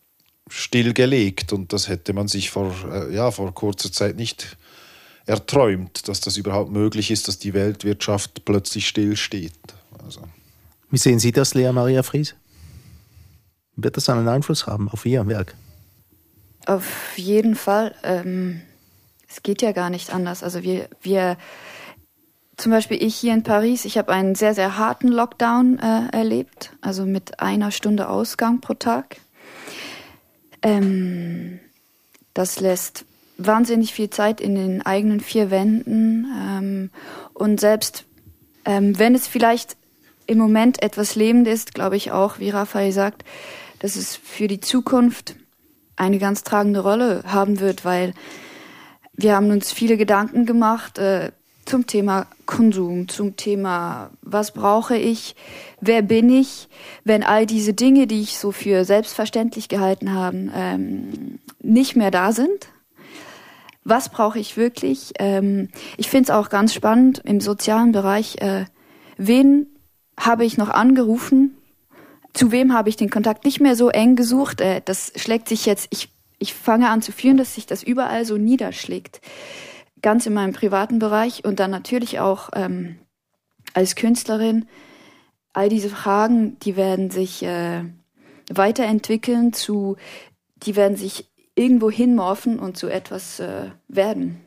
stillgelegt 0.51 1.55
und 1.55 1.73
das 1.73 1.89
hätte 1.89 2.13
man 2.13 2.29
sich 2.29 2.51
vor, 2.51 2.75
äh, 2.93 3.15
ja, 3.15 3.31
vor 3.31 3.55
kurzer 3.55 3.91
Zeit 3.91 4.17
nicht 4.17 4.59
erträumt, 5.27 6.09
dass 6.09 6.21
das 6.21 6.37
überhaupt 6.37 6.71
möglich 6.71 7.11
ist, 7.11 7.29
dass 7.29 7.39
die 7.39 7.55
Weltwirtschaft 7.55 8.45
plötzlich 8.45 8.87
stillsteht. 8.87 9.53
Also. 10.05 10.23
Wie 10.91 10.99
sehen 10.99 11.19
Sie 11.19 11.33
das, 11.33 11.55
Lea 11.55 11.73
Maria 11.73 12.03
Fries? 12.03 12.35
Wird 13.77 13.97
das 13.97 14.09
einen 14.09 14.29
Einfluss 14.29 14.67
haben 14.67 14.89
auf 14.89 15.05
Ihr 15.07 15.27
Werk? 15.27 15.55
Auf 16.67 17.17
jeden 17.17 17.57
Fall. 17.57 17.95
Ähm, 18.03 18.63
es 19.29 19.43
geht 19.43 19.63
ja 19.63 19.73
gar 19.73 19.91
nicht 19.91 20.13
anders. 20.13 20.43
Also 20.43 20.63
wir, 20.63 20.89
wir, 21.03 21.37
zum 22.57 22.71
Beispiel 22.71 23.03
ich 23.03 23.17
hier 23.17 23.35
in 23.35 23.43
Paris, 23.43 23.85
ich 23.85 23.99
habe 23.99 24.13
einen 24.13 24.35
sehr, 24.35 24.55
sehr 24.55 24.79
harten 24.79 25.09
Lockdown 25.09 25.79
äh, 25.79 26.17
erlebt, 26.17 26.73
also 26.81 27.05
mit 27.05 27.41
einer 27.41 27.71
Stunde 27.71 28.09
Ausgang 28.09 28.61
pro 28.61 28.75
Tag. 28.75 29.17
Ähm, 30.63 31.59
das 32.33 32.61
lässt 32.61 33.05
wahnsinnig 33.37 33.93
viel 33.93 34.11
Zeit 34.11 34.41
in 34.41 34.55
den 34.55 34.85
eigenen 34.85 35.21
vier 35.21 35.51
Wänden. 35.51 36.27
Ähm, 36.41 36.91
und 37.33 37.61
selbst 37.61 38.05
ähm, 38.65 38.99
wenn 38.99 39.15
es 39.15 39.27
vielleicht 39.27 39.77
im 40.27 40.39
Moment 40.39 40.83
etwas 40.83 41.17
lebend 41.17 41.47
ist, 41.47 41.75
glaube 41.75 41.97
ich 41.97 42.13
auch, 42.13 42.39
wie 42.39 42.51
Raphael 42.51 42.93
sagt, 42.93 43.25
dass 43.81 43.97
es 43.97 44.17
für 44.17 44.49
die 44.49 44.61
Zukunft 44.61 45.37
eine 45.97 46.19
ganz 46.19 46.43
tragende 46.43 46.81
Rolle 46.81 47.23
haben 47.27 47.61
wird, 47.61 47.85
weil 47.85 48.15
wir 49.13 49.37
haben 49.37 49.51
uns 49.51 49.73
viele 49.73 49.97
Gedanken 49.97 50.47
gemacht, 50.47 50.99
äh, 50.99 51.31
zum 51.67 51.87
Thema 51.87 52.27
Konsum, 52.45 53.09
zum 53.09 53.37
Thema, 53.37 54.11
was 54.21 54.53
brauche 54.53 54.97
ich, 54.97 55.35
wer 55.81 56.03
bin 56.03 56.29
ich, 56.29 56.69
wenn 57.05 57.23
all 57.23 57.47
diese 57.47 57.73
Dinge, 57.73 58.07
die 58.07 58.21
ich 58.21 58.39
so 58.39 58.53
für 58.53 58.85
selbstverständlich 58.85 59.69
gehalten 59.69 60.13
habe, 60.13 60.51
ähm, 60.55 61.39
nicht 61.61 61.97
mehr 61.97 62.11
da 62.11 62.33
sind. 62.33 62.69
Was 63.85 64.09
brauche 64.09 64.39
ich 64.39 64.57
wirklich? 64.57 65.13
Ähm, 65.19 65.69
ich 65.97 66.09
finde 66.09 66.25
es 66.25 66.31
auch 66.31 66.49
ganz 66.49 66.75
spannend 66.75 67.23
im 67.25 67.41
sozialen 67.41 67.93
Bereich, 67.93 68.41
äh, 68.41 68.65
wen 69.17 69.67
habe 70.19 70.45
ich 70.45 70.57
noch 70.57 70.71
angerufen, 70.71 71.57
zu 72.33 72.51
wem 72.51 72.73
habe 72.73 72.89
ich 72.89 72.97
den 72.97 73.11
Kontakt 73.11 73.45
nicht 73.45 73.61
mehr 73.61 73.77
so 73.77 73.91
eng 73.91 74.17
gesucht. 74.17 74.61
Äh, 74.61 74.81
das 74.85 75.13
schlägt 75.17 75.49
sich 75.49 75.67
jetzt, 75.67 75.89
ich, 75.91 76.09
ich 76.39 76.55
fange 76.55 76.89
an 76.89 77.03
zu 77.03 77.13
fühlen, 77.13 77.37
dass 77.37 77.55
sich 77.55 77.67
das 77.67 77.83
überall 77.83 78.25
so 78.25 78.39
niederschlägt 78.39 79.21
ganz 80.05 80.27
in 80.27 80.35
meinem 80.35 80.53
privaten 80.53 80.99
Bereich 80.99 81.47
und 81.47 81.61
dann 81.61 81.71
natürlich 81.71 82.21
auch 82.21 82.51
ähm, 82.55 82.97
als 83.73 83.97
Künstlerin. 83.97 84.69
All 85.55 85.71
diese 85.71 85.89
Fragen, 85.89 86.59
die 86.59 86.77
werden 86.77 87.11
sich 87.11 87.43
äh, 87.43 87.85
weiterentwickeln 88.53 89.55
zu, 89.55 89.97
die 90.57 90.77
werden 90.77 90.97
sich 90.99 91.33
irgendwo 91.55 91.91
hinmorphen 91.91 92.59
und 92.59 92.77
zu 92.77 92.89
etwas 92.89 93.41
äh, 93.41 93.71
werden. 93.89 94.41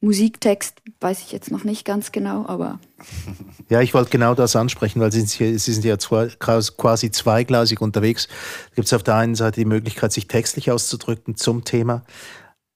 Musiktext 0.00 0.82
weiß 1.00 1.22
ich 1.22 1.32
jetzt 1.32 1.50
noch 1.50 1.64
nicht 1.64 1.84
ganz 1.84 2.12
genau, 2.12 2.46
aber. 2.46 2.78
Ja, 3.68 3.80
ich 3.80 3.94
wollte 3.94 4.10
genau 4.10 4.36
das 4.36 4.54
ansprechen, 4.54 5.00
weil 5.00 5.10
Sie 5.10 5.22
sind, 5.22 5.84
ja 5.84 5.96
quasi 5.96 7.10
zweigleisig 7.10 7.80
unterwegs. 7.80 8.28
Gibt 8.76 8.86
es 8.86 8.92
auf 8.92 9.02
der 9.02 9.16
einen 9.16 9.34
Seite 9.34 9.58
die 9.58 9.64
Möglichkeit, 9.64 10.12
sich 10.12 10.28
textlich 10.28 10.70
auszudrücken 10.70 11.34
zum 11.34 11.64
Thema 11.64 12.04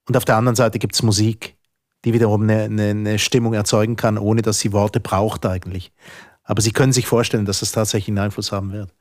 und 0.09 0.17
auf 0.17 0.25
der 0.25 0.35
anderen 0.35 0.57
Seite 0.57 0.81
gibt 0.81 0.97
es 0.97 1.05
Musik 1.05 1.55
die 2.05 2.13
wiederum 2.13 2.43
eine, 2.43 2.63
eine, 2.63 2.91
eine 2.91 3.19
Stimmung 3.19 3.55
erzeugen 3.55 3.97
kann, 3.97 4.19
ohne 4.19 4.43
dass 4.43 4.59
sie 4.59 4.73
Worte 4.73 5.01
braucht 5.01 5.47
eigentlich. 5.47 5.93
Aber 6.43 6.63
Sie 6.63 6.73
können 6.73 6.93
sich 6.93 7.07
vorstellen, 7.07 7.45
dass 7.45 7.61
das 7.61 7.73
tatsächlich 7.73 8.09
einen 8.09 8.25
Einfluss 8.25 8.51
haben 8.51 8.73
wird. 8.73 8.93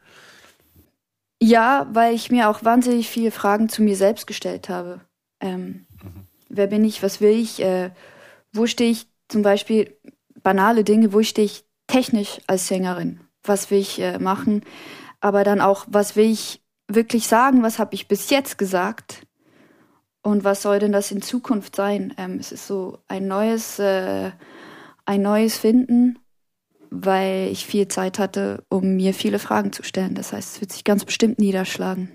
Ja, 1.42 1.88
weil 1.92 2.14
ich 2.14 2.32
mir 2.32 2.50
auch 2.50 2.64
wahnsinnig 2.64 3.10
viele 3.10 3.32
Fragen 3.32 3.70
zu 3.70 3.82
mir 3.82 3.96
selbst 3.96 4.28
gestellt 4.28 4.70
habe. 4.70 5.02
Ähm, 5.40 5.86
mhm. 6.04 6.28
Wer 6.50 6.68
bin 6.68 6.84
ich? 6.84 7.02
Was 7.02 7.22
will 7.22 7.38
ich? 7.38 7.62
Äh, 7.62 7.92
wo 8.52 8.66
stehe 8.66 8.92
ich? 8.92 9.08
Zum 9.28 9.44
Beispiel 9.44 9.96
banale 10.42 10.84
Dinge. 10.84 11.14
Wo 11.14 11.22
stehe 11.22 11.46
ich 11.46 11.64
technisch 11.88 12.40
als 12.48 12.68
Sängerin? 12.68 13.22
Was 13.44 13.72
will 13.72 13.80
ich 13.80 14.00
äh, 14.02 14.20
machen? 14.20 14.64
Aber 15.22 15.44
dann 15.44 15.62
auch, 15.62 15.86
was 15.88 16.16
will 16.16 16.30
ich 16.30 16.62
wirklich 16.88 17.28
sagen? 17.28 17.64
Was 17.64 17.80
habe 17.80 17.96
ich 17.96 18.08
bis 18.08 18.30
jetzt 18.30 18.58
gesagt? 18.58 19.26
Und 20.22 20.44
was 20.44 20.62
soll 20.62 20.80
denn 20.80 20.92
das 20.92 21.12
in 21.12 21.22
Zukunft 21.22 21.76
sein? 21.76 22.14
Ähm, 22.18 22.38
es 22.40 22.52
ist 22.52 22.68
so 22.68 23.00
ein 23.08 23.28
neues, 23.28 23.80
äh, 23.80 24.32
ein 25.06 25.22
neues 25.22 25.58
Finden, 25.58 26.20
weil 26.92 27.50
ich 27.52 27.66
viel 27.66 27.88
Zeit 27.88 28.20
hatte, 28.20 28.64
um 28.70 28.96
mir 28.96 29.14
viele 29.14 29.40
Fragen 29.40 29.72
zu 29.72 29.84
stellen. 29.84 30.16
Das 30.16 30.34
heißt, 30.34 30.56
es 30.56 30.62
wird 30.62 30.72
sich 30.72 30.84
ganz 30.84 31.06
bestimmt 31.06 31.40
niederschlagen. 31.40 32.10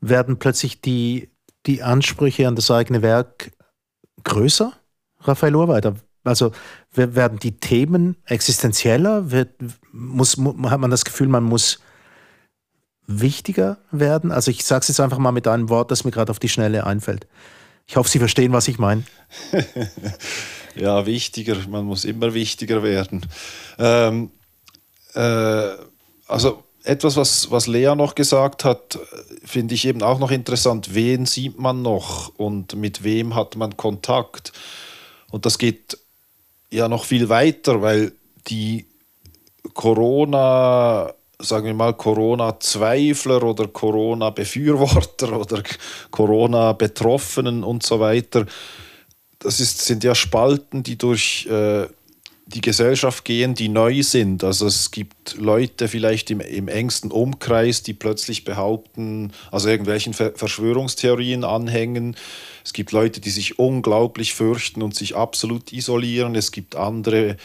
Werden 0.00 0.38
plötzlich 0.38 0.80
die, 0.80 1.30
die 1.66 1.82
Ansprüche 1.82 2.48
an 2.48 2.56
das 2.56 2.70
eigene 2.70 3.02
Werk 3.02 3.52
größer, 4.24 4.72
Raphael 5.20 5.54
Urweiter? 5.54 5.96
Also 6.24 6.52
werden 6.92 7.38
die 7.38 7.58
Themen 7.58 8.16
existenzieller? 8.26 9.30
Wird, 9.30 9.54
muss, 9.92 10.36
hat 10.36 10.80
man 10.80 10.90
das 10.90 11.04
Gefühl, 11.04 11.28
man 11.28 11.44
muss 11.44 11.80
wichtiger 13.06 13.78
werden? 13.90 14.30
Also 14.30 14.50
ich 14.50 14.64
sage 14.64 14.82
es 14.82 14.88
jetzt 14.88 15.00
einfach 15.00 15.18
mal 15.18 15.32
mit 15.32 15.48
einem 15.48 15.68
Wort, 15.68 15.90
das 15.90 16.04
mir 16.04 16.10
gerade 16.10 16.30
auf 16.30 16.38
die 16.38 16.48
Schnelle 16.48 16.86
einfällt. 16.86 17.26
Ich 17.86 17.96
hoffe, 17.96 18.08
Sie 18.08 18.18
verstehen, 18.18 18.52
was 18.52 18.68
ich 18.68 18.78
meine. 18.78 19.04
ja, 20.80 21.06
wichtiger. 21.06 21.56
Man 21.68 21.84
muss 21.84 22.04
immer 22.04 22.34
wichtiger 22.34 22.82
werden. 22.82 23.26
Ähm, 23.78 24.30
äh, 25.14 25.68
also 26.26 26.64
etwas, 26.84 27.16
was, 27.16 27.50
was 27.50 27.66
Lea 27.66 27.94
noch 27.94 28.14
gesagt 28.14 28.64
hat, 28.64 28.98
finde 29.44 29.74
ich 29.74 29.86
eben 29.86 30.02
auch 30.02 30.18
noch 30.18 30.30
interessant. 30.30 30.94
Wen 30.94 31.26
sieht 31.26 31.58
man 31.58 31.82
noch 31.82 32.32
und 32.36 32.74
mit 32.74 33.04
wem 33.04 33.34
hat 33.34 33.56
man 33.56 33.76
Kontakt? 33.76 34.52
Und 35.30 35.46
das 35.46 35.58
geht 35.58 35.98
ja 36.70 36.88
noch 36.88 37.04
viel 37.04 37.28
weiter, 37.28 37.82
weil 37.82 38.12
die 38.48 38.86
Corona- 39.74 41.12
sagen 41.42 41.66
wir 41.66 41.74
mal, 41.74 41.94
Corona-Zweifler 41.94 43.42
oder 43.42 43.68
Corona-Befürworter 43.68 45.32
oder 45.40 45.62
Corona-Betroffenen 46.10 47.64
und 47.64 47.82
so 47.82 48.00
weiter. 48.00 48.46
Das 49.40 49.58
ist, 49.58 49.82
sind 49.82 50.04
ja 50.04 50.14
Spalten, 50.14 50.82
die 50.82 50.96
durch 50.96 51.46
äh, 51.46 51.86
die 52.46 52.60
Gesellschaft 52.60 53.24
gehen, 53.24 53.54
die 53.54 53.68
neu 53.68 54.02
sind. 54.02 54.42
Also 54.42 54.66
es 54.66 54.90
gibt 54.90 55.36
Leute 55.38 55.86
vielleicht 55.86 56.30
im, 56.30 56.40
im 56.40 56.68
engsten 56.68 57.12
Umkreis, 57.12 57.82
die 57.82 57.94
plötzlich 57.94 58.44
behaupten, 58.44 59.32
also 59.52 59.68
irgendwelchen 59.68 60.14
Verschwörungstheorien 60.14 61.44
anhängen. 61.44 62.16
Es 62.64 62.72
gibt 62.72 62.92
Leute, 62.92 63.20
die 63.20 63.30
sich 63.30 63.58
unglaublich 63.58 64.34
fürchten 64.34 64.82
und 64.82 64.94
sich 64.94 65.14
absolut 65.14 65.72
isolieren. 65.72 66.34
Es 66.34 66.50
gibt 66.50 66.74
andere, 66.74 67.36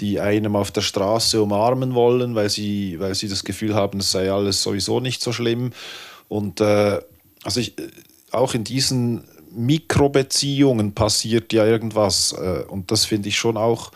die 0.00 0.20
einem 0.20 0.56
auf 0.56 0.70
der 0.70 0.80
Straße 0.80 1.42
umarmen 1.42 1.94
wollen, 1.94 2.34
weil 2.34 2.48
sie, 2.48 2.98
weil 2.98 3.14
sie 3.14 3.28
das 3.28 3.44
Gefühl 3.44 3.74
haben, 3.74 4.00
es 4.00 4.10
sei 4.10 4.32
alles 4.32 4.62
sowieso 4.62 5.00
nicht 5.00 5.20
so 5.20 5.32
schlimm. 5.32 5.72
Und 6.28 6.60
äh, 6.60 6.98
also 7.44 7.60
ich, 7.60 7.74
auch 8.30 8.54
in 8.54 8.64
diesen 8.64 9.24
Mikrobeziehungen 9.52 10.94
passiert 10.94 11.52
ja 11.52 11.66
irgendwas. 11.66 12.32
Äh, 12.32 12.64
und 12.68 12.90
das 12.90 13.04
finde 13.04 13.28
ich 13.28 13.36
schon 13.36 13.56
auch, 13.56 13.92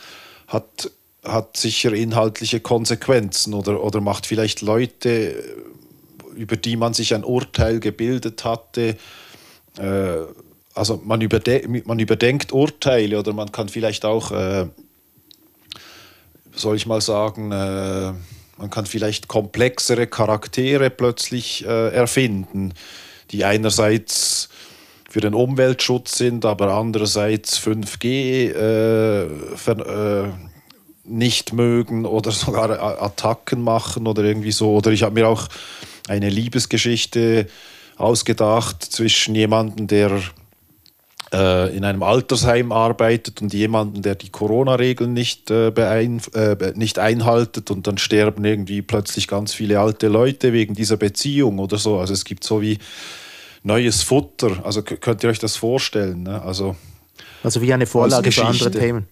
hat, 0.49 0.90
hat 1.25 1.56
sicher 1.56 1.92
inhaltliche 1.92 2.61
Konsequenzen 2.61 3.54
oder, 3.54 3.82
oder 3.82 4.00
macht 4.00 4.26
vielleicht 4.26 4.62
Leute, 4.62 5.34
über 6.34 6.56
die 6.56 6.76
man 6.76 6.94
sich 6.94 7.14
ein 7.14 7.25
Urteil 7.25 7.80
gebildet 7.80 8.44
hatte, 8.44 8.96
äh, 9.78 10.16
also 10.75 11.00
man, 11.04 11.20
überde 11.20 11.62
man 11.84 12.00
überdenkt 12.00 12.52
Urteile 12.52 13.20
oder 13.20 13.32
man 13.32 13.52
kann 13.52 13.68
vielleicht 13.68 14.04
auch 14.04 14.32
äh, 14.32 14.66
soll 16.54 16.76
ich 16.76 16.87
mal 16.87 17.00
sagen, 17.00 17.52
äh, 17.52 18.12
man 18.56 18.70
kann 18.70 18.87
vielleicht 18.87 19.28
komplexere 19.28 20.06
Charaktere 20.06 20.90
plötzlich 20.90 21.64
äh, 21.66 21.88
erfinden, 21.94 22.73
die 23.30 23.44
einerseits 23.44 24.49
für 25.14 25.21
den 25.21 25.35
Umweltschutz 25.35 26.18
sind, 26.18 26.44
aber 26.44 26.75
andererseits 26.75 27.61
5G 27.61 28.50
äh, 28.50 29.28
ver, 29.54 30.25
äh, 30.25 30.28
nicht 31.04 31.52
mögen 31.52 32.04
oder 32.04 32.30
sogar 32.33 33.00
Attacken 33.00 33.62
machen 33.62 34.09
oder 34.09 34.25
irgendwie 34.25 34.50
so. 34.50 34.75
Oder 34.75 34.90
ich 34.90 35.04
habe 35.04 35.14
mir 35.14 35.28
auch 35.28 35.47
eine 36.09 36.28
Liebesgeschichte 36.28 37.47
ausgedacht 37.97 38.83
zwischen 38.83 39.37
jemandem, 39.37 39.87
der 39.87 40.21
äh, 41.33 41.76
in 41.76 41.85
einem 41.85 42.02
Altersheim 42.02 42.73
arbeitet 42.73 43.40
und 43.40 43.54
jemanden, 43.54 44.02
der 44.02 44.16
die 44.16 44.30
Corona-Regeln 44.30 45.12
nicht, 45.12 45.49
äh, 45.49 45.68
äh, 45.68 46.73
nicht 46.75 46.99
einhaltet 46.99 47.71
und 47.71 47.87
dann 47.87 47.99
sterben 47.99 48.44
irgendwie 48.44 48.83
plötzlich 48.83 49.28
ganz 49.28 49.54
viele 49.54 49.78
alte 49.78 50.09
Leute 50.09 50.52
wegen 50.52 50.75
dieser 50.75 50.97
Beziehung 50.97 51.61
oder 51.61 51.76
so. 51.76 52.00
Also 52.00 52.12
es 52.12 52.25
gibt 52.25 52.42
so 52.42 52.61
wie 52.61 52.80
neues 53.64 54.02
Futter. 54.02 54.64
Also 54.64 54.83
könnt 54.83 55.25
ihr 55.25 55.30
euch 55.30 55.40
das 55.40 55.56
vorstellen? 55.56 56.23
Ne? 56.23 56.40
Also, 56.40 56.76
also 57.42 57.61
wie 57.61 57.73
eine 57.73 57.87
Vorlage 57.87 58.30
für 58.30 58.44
andere 58.44 58.71
Themen. 58.71 59.06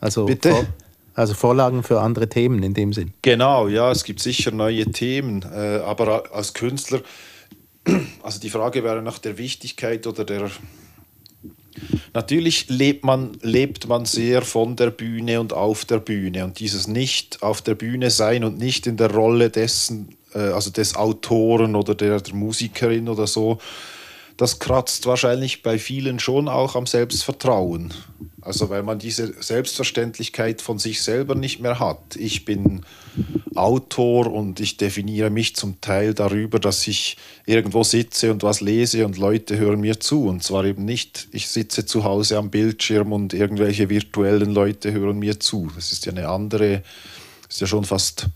Also 0.00 0.24
Bitte? 0.24 0.50
Vor, 0.50 0.66
also 1.14 1.34
Vorlagen 1.34 1.82
für 1.82 2.00
andere 2.00 2.28
Themen 2.28 2.62
in 2.62 2.74
dem 2.74 2.92
Sinn. 2.92 3.12
Genau, 3.22 3.68
ja, 3.68 3.90
es 3.90 4.04
gibt 4.04 4.20
sicher 4.20 4.52
neue 4.52 4.86
Themen. 4.86 5.42
Äh, 5.42 5.80
aber 5.84 6.32
als 6.32 6.54
Künstler, 6.54 7.00
also 8.22 8.40
die 8.40 8.50
Frage 8.50 8.84
wäre 8.84 9.02
nach 9.02 9.18
der 9.18 9.36
Wichtigkeit 9.36 10.06
oder 10.06 10.24
der 10.24 10.50
Natürlich 12.12 12.68
lebt 12.68 13.04
man, 13.04 13.38
lebt 13.42 13.86
man 13.86 14.04
sehr 14.04 14.42
von 14.42 14.74
der 14.74 14.90
Bühne 14.90 15.40
und 15.40 15.52
auf 15.52 15.84
der 15.84 15.98
Bühne. 15.98 16.44
Und 16.44 16.58
dieses 16.58 16.88
nicht 16.88 17.42
auf 17.42 17.62
der 17.62 17.76
Bühne 17.76 18.10
sein 18.10 18.42
und 18.42 18.58
nicht 18.58 18.86
in 18.88 18.96
der 18.96 19.12
Rolle 19.12 19.50
dessen, 19.50 20.08
äh, 20.08 20.17
also 20.34 20.70
des 20.70 20.96
Autoren 20.96 21.74
oder 21.74 21.94
der, 21.94 22.20
der 22.20 22.34
Musikerin 22.34 23.08
oder 23.08 23.26
so, 23.26 23.58
das 24.38 24.60
kratzt 24.60 25.06
wahrscheinlich 25.06 25.62
bei 25.62 25.80
vielen 25.80 26.20
schon 26.20 26.48
auch 26.48 26.76
am 26.76 26.86
Selbstvertrauen. 26.86 27.92
Also 28.40 28.70
weil 28.70 28.84
man 28.84 29.00
diese 29.00 29.34
Selbstverständlichkeit 29.42 30.62
von 30.62 30.78
sich 30.78 31.02
selber 31.02 31.34
nicht 31.34 31.60
mehr 31.60 31.80
hat. 31.80 32.14
Ich 32.16 32.44
bin 32.44 32.82
Autor 33.56 34.32
und 34.32 34.60
ich 34.60 34.76
definiere 34.76 35.30
mich 35.30 35.56
zum 35.56 35.80
Teil 35.80 36.14
darüber, 36.14 36.60
dass 36.60 36.86
ich 36.86 37.16
irgendwo 37.46 37.82
sitze 37.82 38.30
und 38.30 38.44
was 38.44 38.60
lese 38.60 39.04
und 39.04 39.18
Leute 39.18 39.58
hören 39.58 39.80
mir 39.80 39.98
zu. 39.98 40.26
Und 40.26 40.44
zwar 40.44 40.64
eben 40.64 40.84
nicht, 40.84 41.26
ich 41.32 41.48
sitze 41.48 41.84
zu 41.84 42.04
Hause 42.04 42.38
am 42.38 42.50
Bildschirm 42.50 43.12
und 43.12 43.34
irgendwelche 43.34 43.90
virtuellen 43.90 44.54
Leute 44.54 44.92
hören 44.92 45.18
mir 45.18 45.40
zu. 45.40 45.68
Das 45.74 45.90
ist 45.90 46.06
ja 46.06 46.12
eine 46.12 46.28
andere, 46.28 46.84
ist 47.48 47.60
ja 47.60 47.66
schon 47.66 47.84
fast 47.84 48.28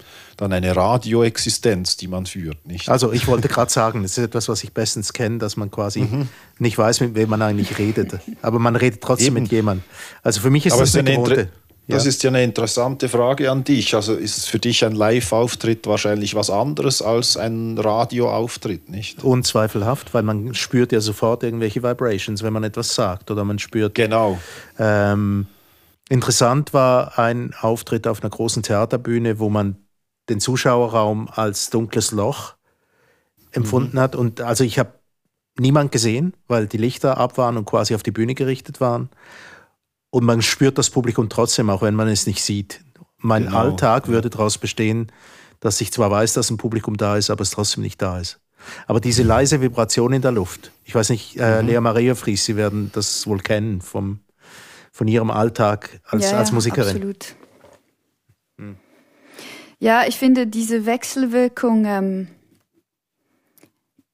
dann 0.43 0.53
eine 0.53 0.77
Radioexistenz, 0.77 1.97
die 1.97 2.09
man 2.09 2.27
führt, 2.27 2.67
nicht? 2.67 2.89
Also 2.89 3.13
ich 3.13 3.27
wollte 3.27 3.49
gerade 3.49 3.71
sagen, 3.71 4.03
das 4.03 4.19
ist 4.19 4.25
etwas, 4.25 4.49
was 4.49 4.63
ich 4.65 4.73
bestens 4.73 5.13
kenne, 5.13 5.39
dass 5.39 5.57
man 5.57 5.71
quasi 5.71 6.01
mhm. 6.01 6.29
nicht 6.59 6.77
weiß, 6.77 7.01
mit 7.01 7.15
wem 7.15 7.31
man 7.31 7.43
eigentlich 7.43 7.79
redet. 7.79 8.19
Aber 8.43 8.59
man 8.59 8.77
redet 8.77 9.01
trotzdem 9.01 9.37
Eben. 9.37 9.45
mit 9.45 9.53
jemandem. 9.53 9.85
Also 10.23 10.41
für 10.41 10.51
mich 10.51 10.67
ist 10.67 10.73
Aber 10.73 10.83
das 10.83 10.95
eine 10.97 11.13
gewohnte. 11.13 11.49
Das 11.89 12.07
ist 12.07 12.23
ja 12.23 12.31
eine 12.31 12.45
interessante 12.45 13.09
Frage 13.09 13.51
an 13.51 13.65
dich. 13.65 13.95
Also 13.95 14.15
ist 14.15 14.49
für 14.49 14.59
dich 14.59 14.85
ein 14.85 14.93
Live-Auftritt 14.93 15.87
wahrscheinlich 15.87 16.35
was 16.35 16.49
anderes 16.49 17.03
als 17.03 17.37
ein 17.37 17.77
Radioauftritt, 17.77 18.89
nicht? 18.89 19.25
Unzweifelhaft, 19.25 20.15
weil 20.15 20.23
man 20.23 20.55
spürt 20.55 20.93
ja 20.93 21.01
sofort 21.01 21.43
irgendwelche 21.43 21.83
Vibrations, 21.83 22.43
wenn 22.43 22.53
man 22.53 22.65
etwas 22.65 22.95
sagt 22.95 23.31
oder 23.31 23.45
man 23.45 23.59
spürt. 23.59 23.95
Genau. 23.95 24.39
Ähm, 24.79 25.47
interessant 26.09 26.73
war 26.73 27.19
ein 27.19 27.53
Auftritt 27.61 28.07
auf 28.07 28.23
einer 28.23 28.31
großen 28.31 28.63
Theaterbühne, 28.63 29.39
wo 29.39 29.51
man 29.51 29.77
den 30.33 30.41
Zuschauerraum 30.41 31.29
als 31.31 31.71
dunkles 31.71 32.11
Loch 32.11 32.55
empfunden 33.53 33.97
mhm. 33.97 34.01
hat. 34.01 34.17
Und 34.17 34.41
also 34.41 34.65
ich 34.65 34.79
habe 34.79 34.95
niemand 35.59 35.93
gesehen, 35.93 36.35
weil 36.49 36.67
die 36.67 36.79
Lichter 36.79 37.19
ab 37.19 37.37
waren 37.37 37.57
und 37.57 37.67
quasi 37.67 37.95
auf 37.95 38.03
die 38.03 38.11
Bühne 38.11 38.35
gerichtet 38.35 38.81
waren. 38.81 39.11
Und 40.11 40.25
man 40.25 40.43
spürt 40.43 40.79
das 40.79 40.91
Publikum 40.91 41.29
trotzdem, 41.29 41.71
auch 41.71 41.83
wenn 41.83 41.95
man 41.95 42.09
es 42.09 42.27
nicht 42.27 42.43
sieht. 42.43 42.81
Mein 43.19 43.45
genau. 43.45 43.59
Alltag 43.59 44.09
würde 44.09 44.31
daraus 44.31 44.59
bestehen, 44.59 45.12
dass 45.61 45.81
ich 45.81 45.93
zwar 45.93 46.11
weiß, 46.11 46.33
dass 46.33 46.51
ein 46.51 46.57
Publikum 46.57 46.97
da 46.97 47.17
ist, 47.17 47.31
aber 47.31 47.43
es 47.43 47.51
trotzdem 47.51 47.83
nicht 47.83 48.01
da 48.03 48.19
ist. 48.19 48.41
Aber 48.87 49.01
diese 49.01 49.23
leise 49.23 49.61
Vibration 49.61 50.12
in 50.12 50.23
der 50.23 50.33
Luft, 50.33 50.73
ich 50.85 50.95
weiß 50.95 51.11
nicht, 51.11 51.37
äh, 51.39 51.62
mhm. 51.62 51.69
Lea 51.69 51.81
Maria 51.81 52.15
Fries, 52.15 52.45
Sie 52.45 52.57
werden 52.57 52.91
das 52.93 53.27
wohl 53.27 53.41
kennen 53.41 53.81
vom, 53.81 54.21
von 54.93 55.09
Ihrem 55.09 55.31
Alltag 55.31 56.01
als, 56.05 56.31
ja, 56.31 56.39
als 56.39 56.53
Musikerin. 56.53 56.97
Absolut. 56.97 57.37
Ja, 59.83 60.07
ich 60.07 60.17
finde 60.17 60.47
diese 60.47 60.87
Wechselwirkung, 60.87 61.85
ähm, 61.87 62.29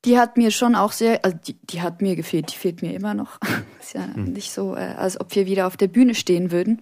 die 0.06 0.18
hat 0.18 0.38
mir 0.38 0.50
schon 0.50 0.74
auch 0.74 0.92
sehr, 0.92 1.22
also 1.26 1.36
die, 1.36 1.58
die 1.60 1.82
hat 1.82 2.00
mir 2.00 2.16
gefehlt, 2.16 2.50
die 2.50 2.56
fehlt 2.56 2.80
mir 2.80 2.94
immer 2.94 3.12
noch. 3.12 3.38
ist 3.78 3.92
ja 3.92 4.14
hm. 4.14 4.32
nicht 4.32 4.50
so, 4.50 4.74
äh, 4.74 4.94
als 4.96 5.20
ob 5.20 5.34
wir 5.34 5.44
wieder 5.44 5.66
auf 5.66 5.76
der 5.76 5.88
Bühne 5.88 6.14
stehen 6.14 6.52
würden. 6.52 6.80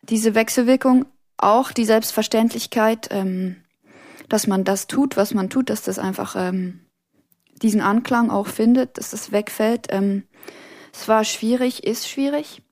Diese 0.00 0.34
Wechselwirkung, 0.34 1.04
auch 1.36 1.72
die 1.72 1.84
Selbstverständlichkeit, 1.84 3.08
ähm, 3.10 3.56
dass 4.30 4.46
man 4.46 4.64
das 4.64 4.86
tut, 4.86 5.18
was 5.18 5.34
man 5.34 5.50
tut, 5.50 5.68
dass 5.68 5.82
das 5.82 5.98
einfach 5.98 6.36
ähm, 6.38 6.80
diesen 7.60 7.82
Anklang 7.82 8.30
auch 8.30 8.46
findet, 8.46 8.96
dass 8.96 9.10
das 9.10 9.30
wegfällt. 9.30 9.88
Ähm, 9.90 10.22
es 10.90 11.06
war 11.06 11.22
schwierig, 11.24 11.84
ist 11.84 12.08
schwierig. 12.08 12.62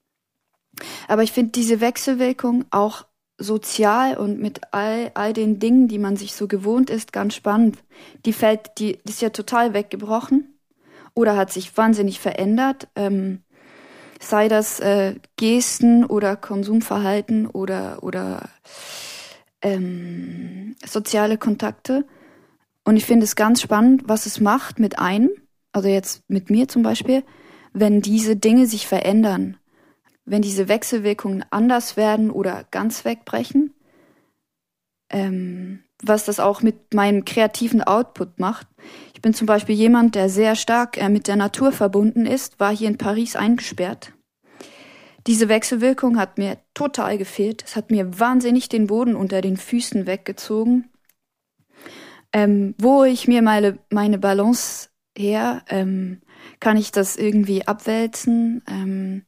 Aber 1.07 1.23
ich 1.23 1.33
finde 1.33 1.53
diese 1.53 1.83
Wechselwirkung 1.83 2.65
auch 2.71 3.05
sozial 3.39 4.17
und 4.17 4.41
mit 4.41 4.61
all, 4.73 5.11
all 5.15 5.33
den 5.33 5.59
Dingen, 5.59 5.89
die 5.89 5.99
man 5.99 6.17
sich 6.17 6.35
so 6.35 6.47
gewohnt 6.47 6.91
ist, 6.91 7.13
ganz 7.13 7.35
spannend. 7.35 7.79
Die 8.25 8.33
fällt, 8.33 8.79
die, 8.79 8.99
ist 9.05 9.23
ja 9.23 9.31
total 9.31 9.75
weggebrochen 9.75 10.59
oder 11.15 11.37
hat 11.37 11.53
sich 11.53 11.77
wahnsinnig 11.77 12.21
verändert. 12.21 12.89
Ähm, 12.95 13.43
sei 14.21 14.49
das 14.49 14.81
äh, 14.81 15.17
Gesten 15.37 16.05
oder 16.05 16.37
Konsumverhalten 16.37 17.47
oder, 17.47 18.03
oder 18.03 18.49
ähm, 19.63 20.77
soziale 20.85 21.39
Kontakte. 21.39 22.07
Und 22.85 22.97
ich 22.97 23.05
finde 23.05 23.25
es 23.25 23.37
ganz 23.37 23.61
spannend, 23.61 24.05
was 24.07 24.27
es 24.27 24.41
macht 24.41 24.79
mit 24.79 24.99
einem, 24.99 25.31
also 25.73 25.89
jetzt 25.89 26.23
mit 26.29 26.51
mir 26.51 26.69
zum 26.69 26.83
Beispiel, 26.83 27.25
wenn 27.73 28.03
diese 28.03 28.37
Dinge 28.37 28.67
sich 28.67 28.87
verändern 28.87 29.57
wenn 30.25 30.43
diese 30.43 30.69
Wechselwirkungen 30.69 31.45
anders 31.51 31.97
werden 31.97 32.31
oder 32.31 32.65
ganz 32.71 33.05
wegbrechen, 33.05 33.75
ähm, 35.11 35.85
was 36.03 36.25
das 36.25 36.41
auch 36.41 36.63
mit 36.63 36.95
meinem 36.95 37.25
kreativen 37.25 37.83
Output 37.83 38.39
macht. 38.39 38.67
Ich 39.15 39.23
bin 39.23 39.35
zum 39.35 39.47
Beispiel 39.47 39.75
jemand, 39.75 40.15
der 40.15 40.29
sehr 40.29 40.57
stark 40.57 40.97
äh, 40.97 41.09
mit 41.09 41.29
der 41.29 41.37
Natur 41.37 41.73
verbunden 41.73 42.27
ist, 42.27 42.59
war 42.61 42.75
hier 42.75 42.89
in 42.89 42.99
Paris 42.99 43.37
eingesperrt. 43.37 44.13
Diese 45.27 45.49
Wechselwirkung 45.49 46.19
hat 46.19 46.39
mir 46.39 46.59
total 46.75 47.17
gefehlt. 47.17 47.63
Es 47.65 47.77
hat 47.77 47.91
mir 47.93 48.19
wahnsinnig 48.19 48.69
den 48.69 48.89
Boden 48.89 49.15
unter 49.15 49.41
den 49.41 49.57
Füßen 49.57 50.07
weggezogen. 50.07 50.91
Ähm, 52.33 52.75
wo 52.79 53.05
ich 53.05 53.29
mir 53.29 53.43
meine, 53.43 53.79
meine 53.91 54.19
Balance 54.19 54.89
her, 55.17 55.63
ähm, 55.69 56.23
kann 56.59 56.77
ich 56.77 56.91
das 56.91 57.17
irgendwie 57.17 57.67
abwälzen? 57.67 58.63
Ähm, 58.67 59.27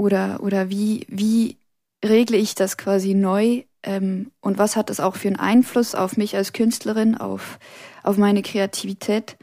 oder, 0.00 0.42
oder 0.42 0.70
wie, 0.70 1.06
wie 1.08 1.58
regle 2.02 2.38
ich 2.38 2.54
das 2.54 2.78
quasi 2.78 3.12
neu? 3.12 3.64
Ähm, 3.82 4.30
und 4.40 4.56
was 4.56 4.74
hat 4.74 4.88
das 4.88 4.98
auch 4.98 5.14
für 5.14 5.28
einen 5.28 5.36
Einfluss 5.36 5.94
auf 5.94 6.16
mich 6.16 6.34
als 6.36 6.54
Künstlerin, 6.54 7.18
auf, 7.18 7.58
auf 8.02 8.16
meine 8.16 8.40
Kreativität? 8.40 9.36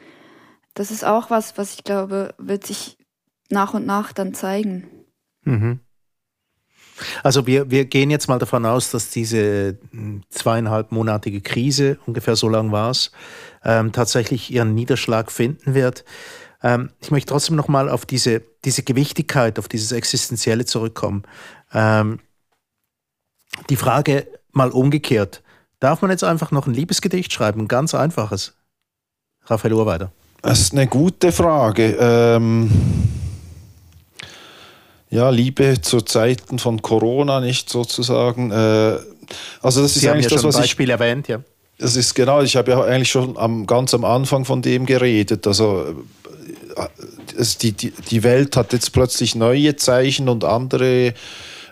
Das 0.73 0.89
ist 0.89 1.05
auch 1.05 1.29
was, 1.29 1.59
was 1.59 1.75
ich 1.75 1.83
glaube, 1.83 2.33
wird 2.39 2.65
sich 2.65 2.97
nach 3.49 3.75
und 3.75 3.85
nach 3.85 4.13
dann 4.13 4.33
zeigen. 4.33 4.89
Mhm. 5.43 5.79
Also 7.21 7.45
wir, 7.45 7.69
wir 7.69 7.85
gehen 7.85 8.09
jetzt 8.09 8.27
mal 8.27 8.39
davon 8.39 8.65
aus, 8.65 8.89
dass 8.89 9.11
diese 9.11 9.77
hm, 9.91 10.23
zweieinhalbmonatige 10.29 11.41
Krise, 11.41 11.99
ungefähr 12.07 12.35
so 12.35 12.49
lang 12.49 12.71
war 12.71 12.89
es, 12.89 13.11
ähm, 13.63 13.91
tatsächlich 13.91 14.51
ihren 14.51 14.73
Niederschlag 14.73 15.31
finden 15.31 15.75
wird. 15.75 16.03
Ähm, 16.63 16.89
ich 16.99 17.11
möchte 17.11 17.29
trotzdem 17.29 17.55
nochmal 17.55 17.89
auf 17.89 18.07
diese, 18.07 18.41
diese 18.67 18.83
Gewichtigkeit, 18.83 19.57
auf 19.59 19.69
dieses 19.69 19.93
Existenzielle 19.93 20.65
zurückkommen. 20.65 21.23
Ähm, 21.73 22.19
die 23.69 23.77
Frage 23.77 24.27
mal 24.51 24.71
umgekehrt. 24.71 25.41
Darf 25.79 26.01
man 26.01 26.11
jetzt 26.11 26.25
einfach 26.25 26.51
noch 26.51 26.67
ein 26.67 26.73
Liebesgedicht 26.73 27.31
schreiben? 27.31 27.61
Ein 27.61 27.67
ganz 27.69 27.95
einfaches. 27.95 28.55
Raphael 29.45 29.73
Urweider. 29.73 30.11
Das 30.41 30.59
ist 30.59 30.73
eine 30.73 30.87
gute 30.87 31.31
Frage. 31.31 31.95
Ähm 31.99 32.69
ja, 35.09 35.29
Liebe 35.29 35.79
zu 35.81 36.01
Zeiten 36.01 36.59
von 36.59 36.81
Corona 36.81 37.39
nicht 37.39 37.69
sozusagen. 37.69 38.51
Äh, 38.51 38.97
also 39.61 39.81
das 39.81 39.93
Sie 39.93 40.05
ist 40.05 40.07
eigentlich 40.07 40.25
ja 40.25 40.31
das, 40.31 40.43
was 40.43 40.57
Beispiel 40.57 40.87
ich 40.87 40.91
erwähnt, 40.91 41.29
ja. 41.29 41.39
Das 41.77 41.95
ist 41.95 42.15
genau, 42.15 42.41
ich 42.41 42.57
habe 42.57 42.71
ja 42.71 42.81
eigentlich 42.83 43.11
schon 43.11 43.37
am, 43.37 43.65
ganz 43.65 43.93
am 43.93 44.03
Anfang 44.03 44.43
von 44.43 44.61
dem 44.61 44.85
geredet. 44.85 45.47
Also 45.47 46.03
es, 47.37 47.57
die, 47.57 47.71
die, 47.71 47.91
die 47.91 48.23
Welt 48.23 48.55
hat 48.55 48.73
jetzt 48.73 48.91
plötzlich 48.91 49.35
neue 49.35 49.75
Zeichen 49.75 50.29
und 50.29 50.43
andere 50.43 51.13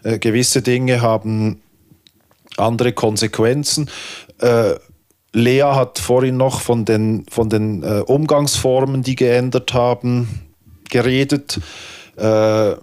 äh, 0.04 0.20
gewisse 0.20 0.62
Dinge 0.62 1.02
haben 1.02 1.62
andere 2.58 2.94
Konsequenzen. 2.94 3.90
Äh, 4.40 4.76
Lea 5.34 5.64
hat 5.64 6.00
vorhin 6.00 6.38
noch 6.38 6.62
von 6.62 6.86
den, 6.86 7.26
von 7.30 7.50
den 7.50 7.84
äh, 7.84 8.02
Umgangsformen, 8.06 9.04
die 9.04 9.16
geändert 9.16 9.74
haben, 9.74 10.46
geredet. 10.90 11.60
Äh, 12.16 12.76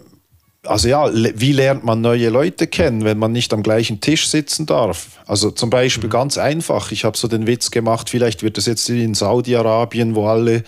also 0.64 0.88
ja, 0.88 1.10
wie 1.12 1.52
lernt 1.52 1.82
man 1.82 2.02
neue 2.02 2.28
Leute 2.28 2.66
kennen, 2.66 3.04
wenn 3.04 3.18
man 3.18 3.32
nicht 3.32 3.52
am 3.52 3.62
gleichen 3.62 4.00
Tisch 4.00 4.28
sitzen 4.28 4.66
darf? 4.66 5.18
Also 5.26 5.50
zum 5.50 5.70
Beispiel 5.70 6.08
mhm. 6.08 6.12
ganz 6.12 6.38
einfach, 6.38 6.92
ich 6.92 7.04
habe 7.04 7.16
so 7.16 7.26
den 7.26 7.46
Witz 7.46 7.70
gemacht, 7.70 8.10
vielleicht 8.10 8.42
wird 8.42 8.58
es 8.58 8.66
jetzt 8.66 8.88
in 8.88 9.14
Saudi-Arabien, 9.14 10.14
wo 10.14 10.28
alle 10.28 10.62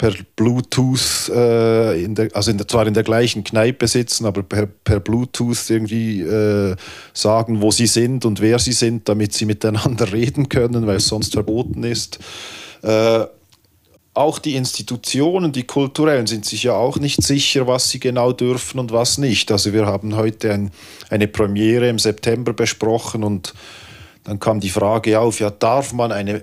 per 0.00 0.14
Bluetooth, 0.34 1.28
äh, 1.28 2.02
in 2.02 2.14
der, 2.14 2.34
also 2.34 2.50
in 2.50 2.56
der, 2.56 2.66
zwar 2.66 2.86
in 2.86 2.94
der 2.94 3.02
gleichen 3.02 3.44
Kneipe 3.44 3.86
sitzen, 3.86 4.24
aber 4.24 4.42
per, 4.42 4.64
per 4.66 4.98
Bluetooth 4.98 5.68
irgendwie 5.68 6.22
äh, 6.22 6.74
sagen, 7.12 7.60
wo 7.60 7.70
sie 7.70 7.86
sind 7.86 8.24
und 8.24 8.40
wer 8.40 8.58
sie 8.58 8.72
sind, 8.72 9.10
damit 9.10 9.34
sie 9.34 9.44
miteinander 9.44 10.10
reden 10.12 10.48
können, 10.48 10.86
weil 10.86 10.96
es 10.96 11.08
sonst 11.08 11.34
verboten 11.34 11.84
ist. 11.84 12.18
Äh, 12.80 13.26
auch 14.14 14.38
die 14.38 14.54
Institutionen, 14.54 15.52
die 15.52 15.64
kulturellen, 15.64 16.26
sind 16.26 16.46
sich 16.46 16.62
ja 16.62 16.72
auch 16.72 16.96
nicht 16.96 17.22
sicher, 17.22 17.66
was 17.66 17.90
sie 17.90 18.00
genau 18.00 18.32
dürfen 18.32 18.80
und 18.80 18.92
was 18.92 19.18
nicht. 19.18 19.52
Also 19.52 19.74
wir 19.74 19.84
haben 19.84 20.16
heute 20.16 20.50
ein, 20.50 20.70
eine 21.10 21.28
Premiere 21.28 21.90
im 21.90 21.98
September 21.98 22.54
besprochen 22.54 23.22
und 23.22 23.52
dann 24.24 24.40
kam 24.40 24.60
die 24.60 24.70
Frage 24.70 25.20
auf, 25.20 25.40
ja, 25.40 25.50
darf 25.50 25.92
man 25.92 26.10
eine 26.10 26.42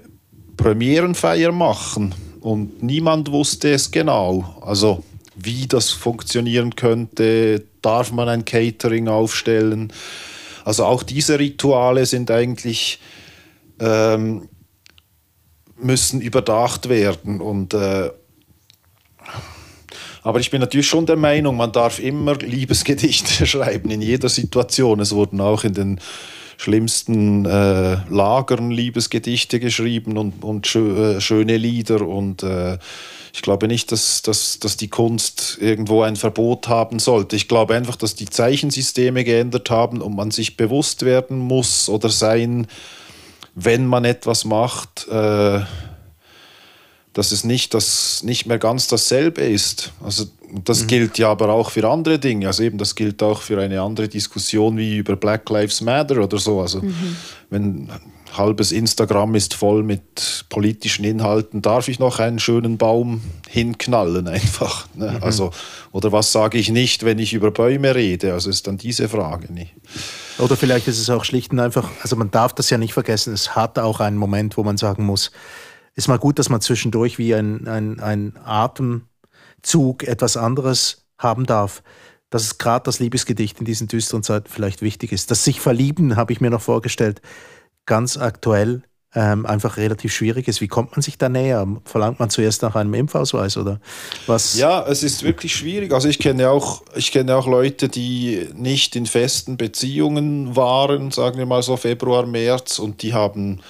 Premierenfeier 0.57 1.51
machen? 1.51 2.13
Und 2.41 2.83
niemand 2.83 3.31
wusste 3.31 3.71
es 3.71 3.91
genau. 3.91 4.61
Also 4.61 5.03
wie 5.35 5.67
das 5.67 5.91
funktionieren 5.91 6.75
könnte, 6.75 7.63
darf 7.81 8.11
man 8.11 8.27
ein 8.27 8.45
Catering 8.45 9.07
aufstellen. 9.07 9.93
Also 10.65 10.85
auch 10.85 11.03
diese 11.03 11.39
Rituale 11.39 12.05
sind 12.05 12.31
eigentlich 12.31 12.99
ähm, 13.79 14.49
müssen 15.79 16.21
überdacht 16.21 16.89
werden 16.89 17.39
und 17.39 17.73
äh, 17.73 18.09
aber 20.23 20.41
ich 20.41 20.51
bin 20.51 20.59
natürlich 20.59 20.87
schon 20.87 21.05
der 21.05 21.15
Meinung, 21.15 21.55
man 21.55 21.71
darf 21.71 21.99
immer 21.99 22.35
Liebesgedichte 22.35 23.45
schreiben 23.47 23.89
in 23.91 24.01
jeder 24.01 24.27
Situation. 24.27 24.99
Es 24.99 25.13
wurden 25.13 25.39
auch 25.39 25.63
in 25.63 25.73
den 25.73 26.01
schlimmsten 26.57 27.45
äh, 27.45 27.97
Lagern 28.09 28.71
Liebesgedichte 28.71 29.59
geschrieben 29.59 30.17
und, 30.17 30.43
und 30.43 30.67
schö 30.67 31.15
äh, 31.17 31.21
schöne 31.21 31.57
Lieder. 31.57 32.01
Und 32.01 32.43
äh, 32.43 32.77
ich 33.33 33.41
glaube 33.41 33.67
nicht, 33.67 33.91
dass, 33.91 34.21
dass, 34.23 34.59
dass 34.59 34.77
die 34.77 34.89
Kunst 34.89 35.57
irgendwo 35.61 36.01
ein 36.01 36.15
Verbot 36.15 36.67
haben 36.67 36.99
sollte. 36.99 37.35
Ich 37.35 37.47
glaube 37.47 37.75
einfach, 37.75 37.95
dass 37.95 38.15
die 38.15 38.25
Zeichensysteme 38.25 39.23
geändert 39.23 39.69
haben 39.69 40.01
und 40.01 40.15
man 40.15 40.31
sich 40.31 40.57
bewusst 40.57 41.05
werden 41.05 41.37
muss 41.37 41.89
oder 41.89 42.09
sein 42.09 42.67
wenn 43.59 43.87
man 43.87 44.05
etwas 44.05 44.45
macht, 44.45 45.07
äh, 45.07 45.61
dass 47.13 47.31
es 47.31 47.43
nicht, 47.43 47.73
das, 47.73 48.21
nicht 48.21 48.45
mehr 48.45 48.59
ganz 48.59 48.87
dasselbe 48.87 49.41
ist. 49.41 49.93
Also 50.03 50.25
das 50.63 50.83
mhm. 50.83 50.87
gilt 50.87 51.17
ja 51.17 51.29
aber 51.29 51.49
auch 51.49 51.71
für 51.71 51.87
andere 51.89 52.19
Dinge. 52.19 52.47
Also 52.47 52.63
eben, 52.63 52.77
das 52.77 52.95
gilt 52.95 53.21
auch 53.21 53.41
für 53.41 53.59
eine 53.59 53.81
andere 53.81 54.07
Diskussion 54.07 54.77
wie 54.77 54.97
über 54.97 55.15
Black 55.15 55.49
Lives 55.49 55.81
Matter 55.81 56.23
oder 56.23 56.37
so. 56.37 56.61
Also 56.61 56.81
mhm. 56.81 57.15
wenn 57.49 57.89
halbes 58.37 58.71
Instagram 58.71 59.35
ist 59.35 59.53
voll 59.53 59.83
mit 59.83 60.45
politischen 60.49 61.05
Inhalten, 61.05 61.61
darf 61.61 61.87
ich 61.87 61.99
noch 61.99 62.19
einen 62.19 62.39
schönen 62.39 62.77
Baum 62.77 63.21
hinknallen 63.47 64.27
einfach. 64.27 64.87
Ne? 64.95 65.11
Mhm. 65.11 65.23
Also, 65.23 65.51
oder 65.91 66.11
was 66.11 66.31
sage 66.31 66.57
ich 66.57 66.69
nicht, 66.69 67.03
wenn 67.03 67.19
ich 67.19 67.33
über 67.33 67.51
Bäume 67.51 67.95
rede? 67.95 68.33
Also 68.33 68.49
ist 68.49 68.67
dann 68.67 68.77
diese 68.77 69.09
Frage 69.09 69.51
nicht. 69.51 69.73
Oder 70.39 70.55
vielleicht 70.55 70.87
ist 70.87 70.99
es 70.99 71.09
auch 71.09 71.25
schlicht 71.25 71.51
und 71.51 71.59
einfach, 71.59 71.89
also 72.01 72.15
man 72.15 72.31
darf 72.31 72.53
das 72.53 72.69
ja 72.69 72.77
nicht 72.77 72.93
vergessen, 72.93 73.33
es 73.33 73.55
hat 73.55 73.79
auch 73.79 73.99
einen 73.99 74.17
Moment, 74.17 74.57
wo 74.57 74.63
man 74.63 74.77
sagen 74.77 75.05
muss, 75.05 75.31
ist 75.95 76.07
mal 76.07 76.19
gut, 76.19 76.37
dass 76.37 76.49
man 76.49 76.61
zwischendurch 76.61 77.17
wie 77.17 77.33
ein, 77.33 77.67
ein, 77.67 77.99
ein 77.99 78.33
Atemzug 79.67 80.03
etwas 80.03 80.37
anderes 80.37 81.05
haben 81.17 81.45
darf. 81.45 81.83
Dass 82.29 82.43
es 82.43 82.57
gerade 82.57 82.83
das 82.83 82.99
Liebesgedicht 82.99 83.59
in 83.59 83.65
diesen 83.65 83.87
düsteren 83.87 84.23
Zeiten 84.23 84.49
vielleicht 84.49 84.81
wichtig 84.81 85.11
ist. 85.11 85.31
Das 85.31 85.43
sich 85.43 85.61
verlieben, 85.61 86.17
habe 86.17 86.33
ich 86.33 86.41
mir 86.41 86.49
noch 86.49 86.61
vorgestellt, 86.61 87.21
ganz 87.85 88.17
aktuell 88.17 88.83
ähm, 89.15 89.45
einfach 89.45 89.77
relativ 89.77 90.13
schwierig 90.13 90.49
ist. 90.49 90.59
Wie 90.59 90.67
kommt 90.67 90.91
man 90.91 91.01
sich 91.01 91.17
da 91.17 91.29
näher? 91.29 91.65
Verlangt 91.85 92.19
man 92.19 92.29
zuerst 92.29 92.61
nach 92.63 92.75
einem 92.75 92.93
Impfausweis 92.93 93.55
oder 93.55 93.79
was? 94.25 94.57
Ja, 94.57 94.85
es 94.85 95.03
ist 95.03 95.23
wirklich 95.23 95.55
schwierig. 95.55 95.93
Also 95.93 96.09
ich 96.09 96.19
kenne 96.19 96.49
auch, 96.49 96.81
ich 96.95 97.13
kenne 97.13 97.33
auch 97.33 97.47
Leute, 97.47 97.87
die 97.87 98.49
nicht 98.53 98.97
in 98.97 99.05
festen 99.05 99.55
Beziehungen 99.55 100.57
waren, 100.57 101.11
sagen 101.11 101.37
wir 101.37 101.45
mal 101.45 101.63
so 101.63 101.77
Februar, 101.77 102.25
März, 102.25 102.77
und 102.77 103.01
die 103.01 103.13
haben 103.13 103.61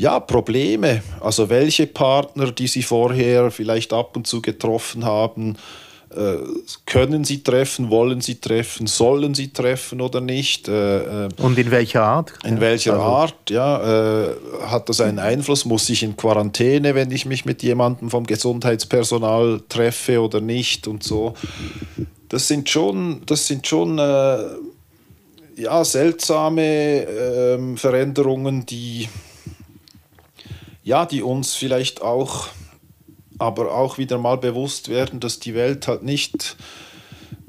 ja, 0.00 0.18
Probleme. 0.18 1.02
Also 1.20 1.50
welche 1.50 1.86
Partner, 1.86 2.50
die 2.52 2.66
Sie 2.66 2.82
vorher 2.82 3.50
vielleicht 3.50 3.92
ab 3.92 4.16
und 4.16 4.26
zu 4.26 4.40
getroffen 4.40 5.04
haben, 5.04 5.56
äh, 6.16 6.36
können 6.86 7.22
Sie 7.22 7.42
treffen, 7.42 7.90
wollen 7.90 8.22
Sie 8.22 8.40
treffen, 8.40 8.86
sollen 8.86 9.34
Sie 9.34 9.52
treffen 9.52 10.00
oder 10.00 10.22
nicht? 10.22 10.68
Äh, 10.68 11.26
äh 11.26 11.28
und 11.36 11.58
in 11.58 11.70
welcher 11.70 12.02
Art? 12.02 12.32
In 12.44 12.60
welcher 12.60 12.94
also. 12.94 13.04
Art, 13.04 13.50
ja. 13.50 14.22
Äh, 14.22 14.34
hat 14.66 14.88
das 14.88 15.02
einen 15.02 15.18
Einfluss? 15.18 15.66
Muss 15.66 15.88
ich 15.90 16.02
in 16.02 16.16
Quarantäne, 16.16 16.94
wenn 16.94 17.10
ich 17.10 17.26
mich 17.26 17.44
mit 17.44 17.62
jemandem 17.62 18.08
vom 18.08 18.26
Gesundheitspersonal 18.26 19.60
treffe 19.68 20.20
oder 20.22 20.40
nicht 20.40 20.88
und 20.88 21.02
so? 21.02 21.34
Das 22.30 22.48
sind 22.48 22.70
schon, 22.70 23.20
das 23.26 23.46
sind 23.46 23.66
schon 23.66 23.98
ja, 23.98 25.84
seltsame 25.84 27.02
ähm, 27.02 27.76
Veränderungen, 27.76 28.64
die 28.64 29.08
ja, 30.82 31.06
die 31.06 31.22
uns 31.22 31.54
vielleicht 31.54 32.02
auch, 32.02 32.48
aber 33.38 33.74
auch 33.74 33.98
wieder 33.98 34.18
mal 34.18 34.36
bewusst 34.36 34.88
werden, 34.88 35.20
dass 35.20 35.38
die 35.38 35.54
Welt 35.54 35.88
halt 35.88 36.02
nicht 36.02 36.56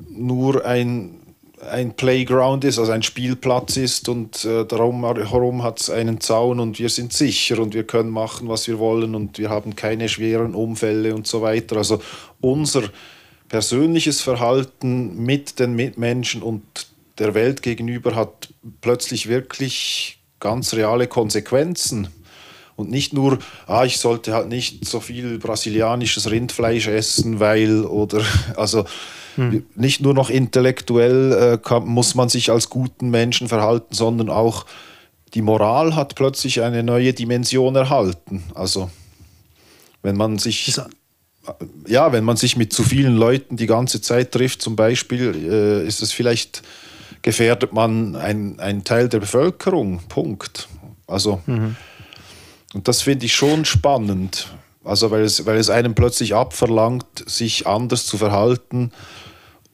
nur 0.10 0.66
ein, 0.66 1.20
ein 1.70 1.94
Playground 1.96 2.64
ist, 2.64 2.80
also 2.80 2.92
ein 2.92 3.04
Spielplatz 3.04 3.78
ist 3.78 4.10
und 4.10 4.46
äh, 4.46 4.66
darum 4.66 5.04
herum 5.06 5.64
hat 5.64 5.80
es 5.80 5.90
einen 5.90 6.20
Zaun 6.20 6.60
und 6.60 6.80
wir 6.80 6.90
sind 6.90 7.14
sicher 7.14 7.60
und 7.60 7.74
wir 7.74 7.86
können 7.86 8.10
machen, 8.10 8.50
was 8.50 8.68
wir 8.68 8.80
wollen 8.80 9.16
und 9.16 9.38
wir 9.38 9.50
haben 9.50 9.76
keine 9.76 10.10
schweren 10.10 10.56
Unfälle 10.56 11.16
und 11.16 11.28
so 11.28 11.42
weiter. 11.42 11.78
Also 11.78 12.02
unser 12.42 12.84
persönliches 13.48 14.22
Verhalten 14.22 15.24
mit 15.24 15.60
den 15.60 15.74
Mitmenschen 15.74 16.42
und 16.42 16.64
der 17.20 17.34
Welt 17.34 17.62
gegenüber 17.62 18.16
hat 18.16 18.54
plötzlich 18.82 19.28
wirklich 19.28 20.20
ganz 20.40 20.74
reale 20.74 21.08
Konsequenzen. 21.08 22.08
Und 22.76 22.90
nicht 22.90 23.14
nur, 23.14 23.40
ah, 23.68 23.86
ich 23.86 23.98
sollte 23.98 24.34
halt 24.34 24.48
nicht 24.48 24.86
so 24.86 25.00
viel 25.00 25.38
brasilianisches 25.38 26.32
Rindfleisch 26.32 26.88
essen, 26.88 27.40
weil, 27.40 27.86
oder, 27.86 28.24
also 28.56 28.86
hm. 29.36 29.66
nicht 29.76 30.02
nur 30.02 30.14
noch 30.14 30.30
intellektuell 30.30 31.34
äh, 31.54 31.58
kann, 31.58 31.86
muss 31.86 32.16
man 32.16 32.30
sich 32.30 32.52
als 32.52 32.70
guten 32.70 33.10
Menschen 33.10 33.48
verhalten, 33.48 33.94
sondern 33.94 34.30
auch 34.30 34.66
die 35.34 35.42
Moral 35.42 35.96
hat 35.96 36.16
plötzlich 36.16 36.62
eine 36.62 36.84
neue 36.84 37.14
Dimension 37.14 37.76
erhalten. 37.76 38.44
Also, 38.54 38.90
wenn 40.02 40.18
man 40.18 40.38
sich. 40.38 40.80
Ja, 41.88 42.12
wenn 42.12 42.24
man 42.24 42.38
sich 42.38 42.56
mit 42.56 42.72
zu 42.72 42.84
vielen 42.84 43.16
Leuten 43.16 43.58
die 43.58 43.66
ganze 43.66 44.00
Zeit 44.00 44.32
trifft, 44.32 44.62
zum 44.62 44.76
Beispiel, 44.76 45.34
äh, 45.36 45.88
ist 45.88 46.04
es 46.04 46.12
vielleicht, 46.12 46.62
gefährdet 47.24 47.74
man 47.74 48.16
einen 48.16 48.84
Teil 48.84 49.10
der 49.10 49.20
Bevölkerung. 49.20 50.02
Punkt. 50.08 50.68
Also. 51.08 51.42
Mhm. 51.46 51.76
Und 52.74 52.88
das 52.88 53.02
finde 53.02 53.26
ich 53.26 53.36
schon 53.36 53.66
spannend. 53.66 54.48
Also 54.84 55.12
weil 55.12 55.24
es, 55.24 55.46
weil 55.46 55.58
es 55.58 55.70
einem 55.70 55.94
plötzlich 55.94 56.34
abverlangt, 56.34 57.06
sich 57.28 57.68
anders 57.68 58.06
zu 58.06 58.18
verhalten. 58.18 58.92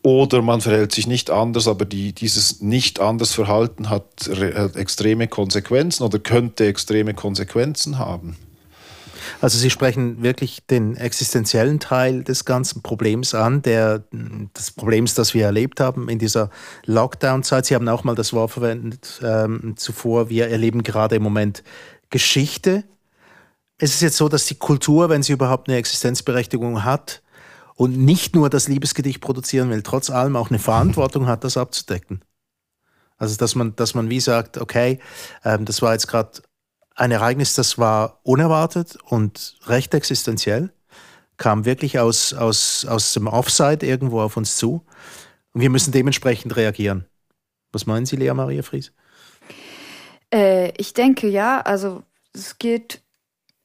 Oder 0.03 0.41
man 0.41 0.61
verhält 0.61 0.93
sich 0.93 1.07
nicht 1.07 1.29
anders, 1.29 1.67
aber 1.67 1.85
die, 1.85 2.13
dieses 2.13 2.61
nicht 2.61 2.99
anders 2.99 3.33
Verhalten 3.33 3.89
hat, 3.89 4.29
hat 4.29 4.75
extreme 4.75 5.27
Konsequenzen 5.27 6.03
oder 6.03 6.19
könnte 6.19 6.65
extreme 6.65 7.13
Konsequenzen 7.13 7.97
haben. 7.97 8.37
Also 9.41 9.57
Sie 9.57 9.69
sprechen 9.69 10.23
wirklich 10.23 10.65
den 10.65 10.95
existenziellen 10.95 11.79
Teil 11.79 12.23
des 12.23 12.45
ganzen 12.45 12.81
Problems 12.81 13.33
an, 13.35 13.61
der, 13.61 14.03
des 14.11 14.71
Problems, 14.71 15.13
das 15.13 15.33
wir 15.33 15.45
erlebt 15.45 15.79
haben 15.79 16.09
in 16.09 16.19
dieser 16.19 16.49
Lockdown-Zeit. 16.85 17.65
Sie 17.65 17.75
haben 17.75 17.87
auch 17.89 18.03
mal 18.03 18.15
das 18.15 18.33
Wort 18.33 18.51
verwendet 18.51 19.19
ähm, 19.23 19.73
zuvor. 19.75 20.29
Wir 20.29 20.47
erleben 20.47 20.83
gerade 20.83 21.15
im 21.15 21.23
Moment 21.23 21.63
Geschichte. 22.09 22.83
Es 23.77 23.93
ist 23.93 24.01
jetzt 24.01 24.17
so, 24.17 24.29
dass 24.29 24.45
die 24.45 24.55
Kultur, 24.55 25.09
wenn 25.09 25.23
sie 25.23 25.33
überhaupt 25.33 25.69
eine 25.69 25.77
Existenzberechtigung 25.77 26.83
hat 26.83 27.21
und 27.75 27.97
nicht 27.97 28.35
nur 28.35 28.49
das 28.49 28.67
Liebesgedicht 28.67 29.21
produzieren 29.21 29.69
will, 29.69 29.83
trotz 29.83 30.09
allem 30.09 30.35
auch 30.35 30.49
eine 30.49 30.59
Verantwortung 30.59 31.27
hat, 31.27 31.43
das 31.43 31.57
abzudecken. 31.57 32.23
Also 33.17 33.35
dass 33.37 33.55
man, 33.55 33.75
dass 33.75 33.93
man 33.93 34.09
wie 34.09 34.19
sagt, 34.19 34.57
okay, 34.57 34.99
ähm, 35.43 35.65
das 35.65 35.81
war 35.81 35.93
jetzt 35.93 36.07
gerade 36.07 36.41
ein 36.95 37.11
Ereignis, 37.11 37.53
das 37.53 37.77
war 37.77 38.19
unerwartet 38.23 38.97
und 39.05 39.57
recht 39.67 39.93
existenziell, 39.93 40.71
kam 41.37 41.65
wirklich 41.65 41.99
aus, 41.99 42.33
aus, 42.33 42.85
aus 42.85 43.13
dem 43.13 43.27
Offside 43.27 43.85
irgendwo 43.85 44.21
auf 44.21 44.37
uns 44.37 44.57
zu. 44.57 44.83
Und 45.53 45.61
wir 45.61 45.69
müssen 45.69 45.91
dementsprechend 45.91 46.55
reagieren. 46.55 47.05
Was 47.71 47.85
meinen 47.85 48.05
Sie, 48.05 48.15
Lea 48.15 48.33
Maria 48.33 48.63
Fries? 48.63 48.91
Äh, 50.33 50.71
ich 50.77 50.93
denke 50.93 51.27
ja, 51.27 51.61
also 51.61 52.03
es 52.33 52.57
geht, 52.57 53.01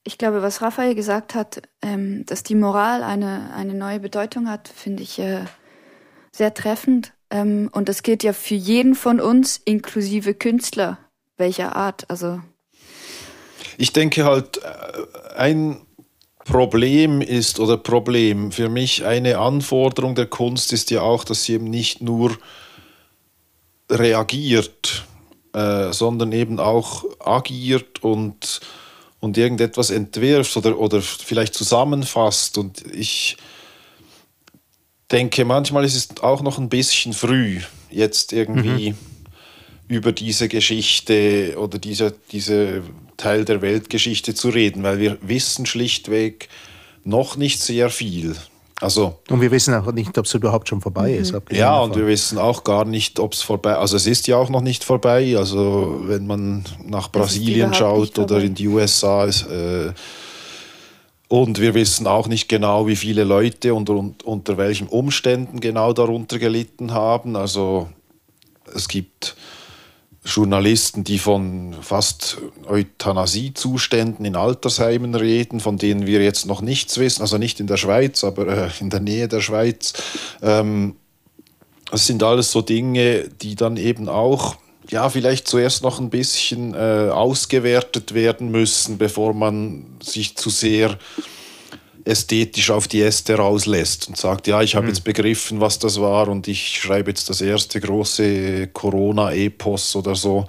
ich 0.04 0.18
glaube, 0.18 0.42
was 0.42 0.62
Raphael 0.62 0.94
gesagt 0.94 1.34
hat, 1.34 1.62
ähm, 1.82 2.24
dass 2.26 2.42
die 2.42 2.54
Moral 2.54 3.02
eine, 3.02 3.52
eine 3.54 3.74
neue 3.74 4.00
Bedeutung 4.00 4.48
hat, 4.48 4.68
finde 4.68 5.02
ich 5.02 5.18
äh, 5.18 5.44
sehr 6.30 6.54
treffend. 6.54 7.12
Ähm, 7.30 7.68
und 7.72 7.88
das 7.88 8.02
gilt 8.02 8.22
ja 8.22 8.32
für 8.32 8.54
jeden 8.54 8.94
von 8.94 9.20
uns, 9.20 9.60
inklusive 9.64 10.34
Künstler, 10.34 10.98
welcher 11.36 11.76
Art. 11.76 12.08
Also 12.10 12.40
ich 13.78 13.92
denke 13.92 14.24
halt, 14.24 14.58
äh, 14.58 15.36
ein 15.36 15.80
Problem 16.44 17.20
ist 17.20 17.60
oder 17.60 17.76
Problem 17.76 18.50
für 18.52 18.68
mich 18.68 19.04
eine 19.04 19.38
Anforderung 19.38 20.14
der 20.14 20.26
Kunst 20.26 20.72
ist 20.72 20.90
ja 20.90 21.02
auch, 21.02 21.24
dass 21.24 21.44
sie 21.44 21.54
eben 21.54 21.66
nicht 21.66 22.00
nur 22.00 22.36
reagiert, 23.90 25.04
äh, 25.52 25.92
sondern 25.92 26.32
eben 26.32 26.58
auch 26.58 27.04
agiert 27.20 28.02
und, 28.02 28.60
und 29.20 29.36
irgendetwas 29.36 29.90
entwirft 29.90 30.56
oder, 30.56 30.78
oder 30.78 31.02
vielleicht 31.02 31.54
zusammenfasst. 31.54 32.58
Und 32.58 32.82
ich 32.92 33.36
denke, 35.10 35.44
manchmal 35.44 35.84
ist 35.84 35.94
es 35.94 36.22
auch 36.22 36.42
noch 36.42 36.58
ein 36.58 36.68
bisschen 36.68 37.12
früh, 37.12 37.60
jetzt 37.90 38.32
irgendwie 38.32 38.90
mhm. 38.90 38.96
über 39.88 40.12
diese 40.12 40.48
Geschichte 40.48 41.54
oder 41.58 41.78
diese, 41.78 42.14
diese 42.32 42.82
Teil 43.16 43.44
der 43.44 43.62
Weltgeschichte 43.62 44.34
zu 44.34 44.48
reden, 44.48 44.82
weil 44.82 44.98
wir 44.98 45.18
wissen 45.20 45.66
schlichtweg 45.66 46.48
noch 47.04 47.36
nicht 47.36 47.60
sehr 47.60 47.90
viel. 47.90 48.36
Also, 48.82 49.20
und 49.30 49.40
wir 49.40 49.52
wissen 49.52 49.74
auch 49.74 49.92
nicht, 49.92 50.18
ob 50.18 50.24
es 50.24 50.34
überhaupt 50.34 50.68
schon 50.68 50.80
vorbei 50.80 51.12
ist. 51.14 51.32
Mhm. 51.32 51.40
Ja, 51.50 51.78
und 51.78 51.94
wir 51.94 52.06
wissen 52.08 52.36
auch 52.36 52.64
gar 52.64 52.84
nicht, 52.84 53.20
ob 53.20 53.32
es 53.32 53.40
vorbei 53.40 53.72
ist. 53.72 53.78
Also 53.78 53.96
es 53.96 54.08
ist 54.08 54.26
ja 54.26 54.36
auch 54.36 54.50
noch 54.50 54.60
nicht 54.60 54.82
vorbei. 54.82 55.36
Also 55.38 56.00
wenn 56.06 56.26
man 56.26 56.64
nach 56.84 57.10
Brasilien 57.12 57.72
schaut 57.74 58.18
oder 58.18 58.40
in 58.40 58.54
die 58.54 58.66
USA. 58.66 59.24
Ist, 59.24 59.46
äh, 59.46 59.92
und 61.28 61.60
wir 61.60 61.74
wissen 61.74 62.08
auch 62.08 62.26
nicht 62.26 62.48
genau, 62.48 62.88
wie 62.88 62.96
viele 62.96 63.22
Leute 63.22 63.72
und, 63.72 63.88
und 63.88 64.24
unter 64.24 64.58
welchen 64.58 64.88
Umständen 64.88 65.60
genau 65.60 65.92
darunter 65.92 66.40
gelitten 66.40 66.92
haben. 66.92 67.36
Also 67.36 67.88
es 68.74 68.88
gibt 68.88 69.36
Journalisten, 70.24 71.02
die 71.02 71.18
von 71.18 71.74
fast 71.80 72.38
Euthanasiezuständen 72.66 74.24
in 74.24 74.36
Altersheimen 74.36 75.14
reden, 75.14 75.58
von 75.58 75.78
denen 75.78 76.06
wir 76.06 76.22
jetzt 76.22 76.46
noch 76.46 76.60
nichts 76.60 76.98
wissen, 76.98 77.22
also 77.22 77.38
nicht 77.38 77.58
in 77.58 77.66
der 77.66 77.76
Schweiz, 77.76 78.22
aber 78.22 78.46
äh, 78.46 78.70
in 78.80 78.90
der 78.90 79.00
Nähe 79.00 79.26
der 79.26 79.40
Schweiz. 79.40 79.92
Ähm, 80.40 80.94
das 81.90 82.06
sind 82.06 82.22
alles 82.22 82.52
so 82.52 82.62
Dinge, 82.62 83.28
die 83.42 83.56
dann 83.56 83.76
eben 83.76 84.08
auch 84.08 84.56
ja, 84.88 85.08
vielleicht 85.08 85.48
zuerst 85.48 85.82
noch 85.82 86.00
ein 86.00 86.10
bisschen 86.10 86.74
äh, 86.74 87.08
ausgewertet 87.10 88.14
werden 88.14 88.50
müssen, 88.50 88.98
bevor 88.98 89.34
man 89.34 89.86
sich 90.02 90.36
zu 90.36 90.50
sehr 90.50 90.98
ästhetisch 92.04 92.70
auf 92.70 92.88
die 92.88 93.02
Äste 93.02 93.34
rauslässt 93.34 94.08
und 94.08 94.16
sagt, 94.16 94.46
ja, 94.46 94.62
ich 94.62 94.74
habe 94.74 94.84
mhm. 94.84 94.90
jetzt 94.90 95.04
begriffen, 95.04 95.60
was 95.60 95.78
das 95.78 96.00
war 96.00 96.28
und 96.28 96.48
ich 96.48 96.80
schreibe 96.80 97.10
jetzt 97.10 97.30
das 97.30 97.40
erste 97.40 97.80
große 97.80 98.68
Corona-Epos 98.68 99.96
oder 99.96 100.14
so. 100.14 100.46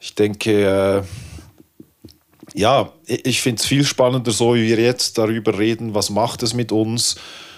Ich 0.00 0.14
denke, 0.14 1.04
äh, 1.04 2.58
ja, 2.58 2.92
ich 3.06 3.42
finde 3.42 3.60
es 3.60 3.66
viel 3.66 3.84
spannender, 3.84 4.30
so 4.30 4.54
wie 4.54 4.66
wir 4.66 4.80
jetzt 4.80 5.18
darüber 5.18 5.58
reden, 5.58 5.94
was 5.94 6.10
macht 6.10 6.42
es 6.42 6.54
mit 6.54 6.72
uns, 6.72 7.16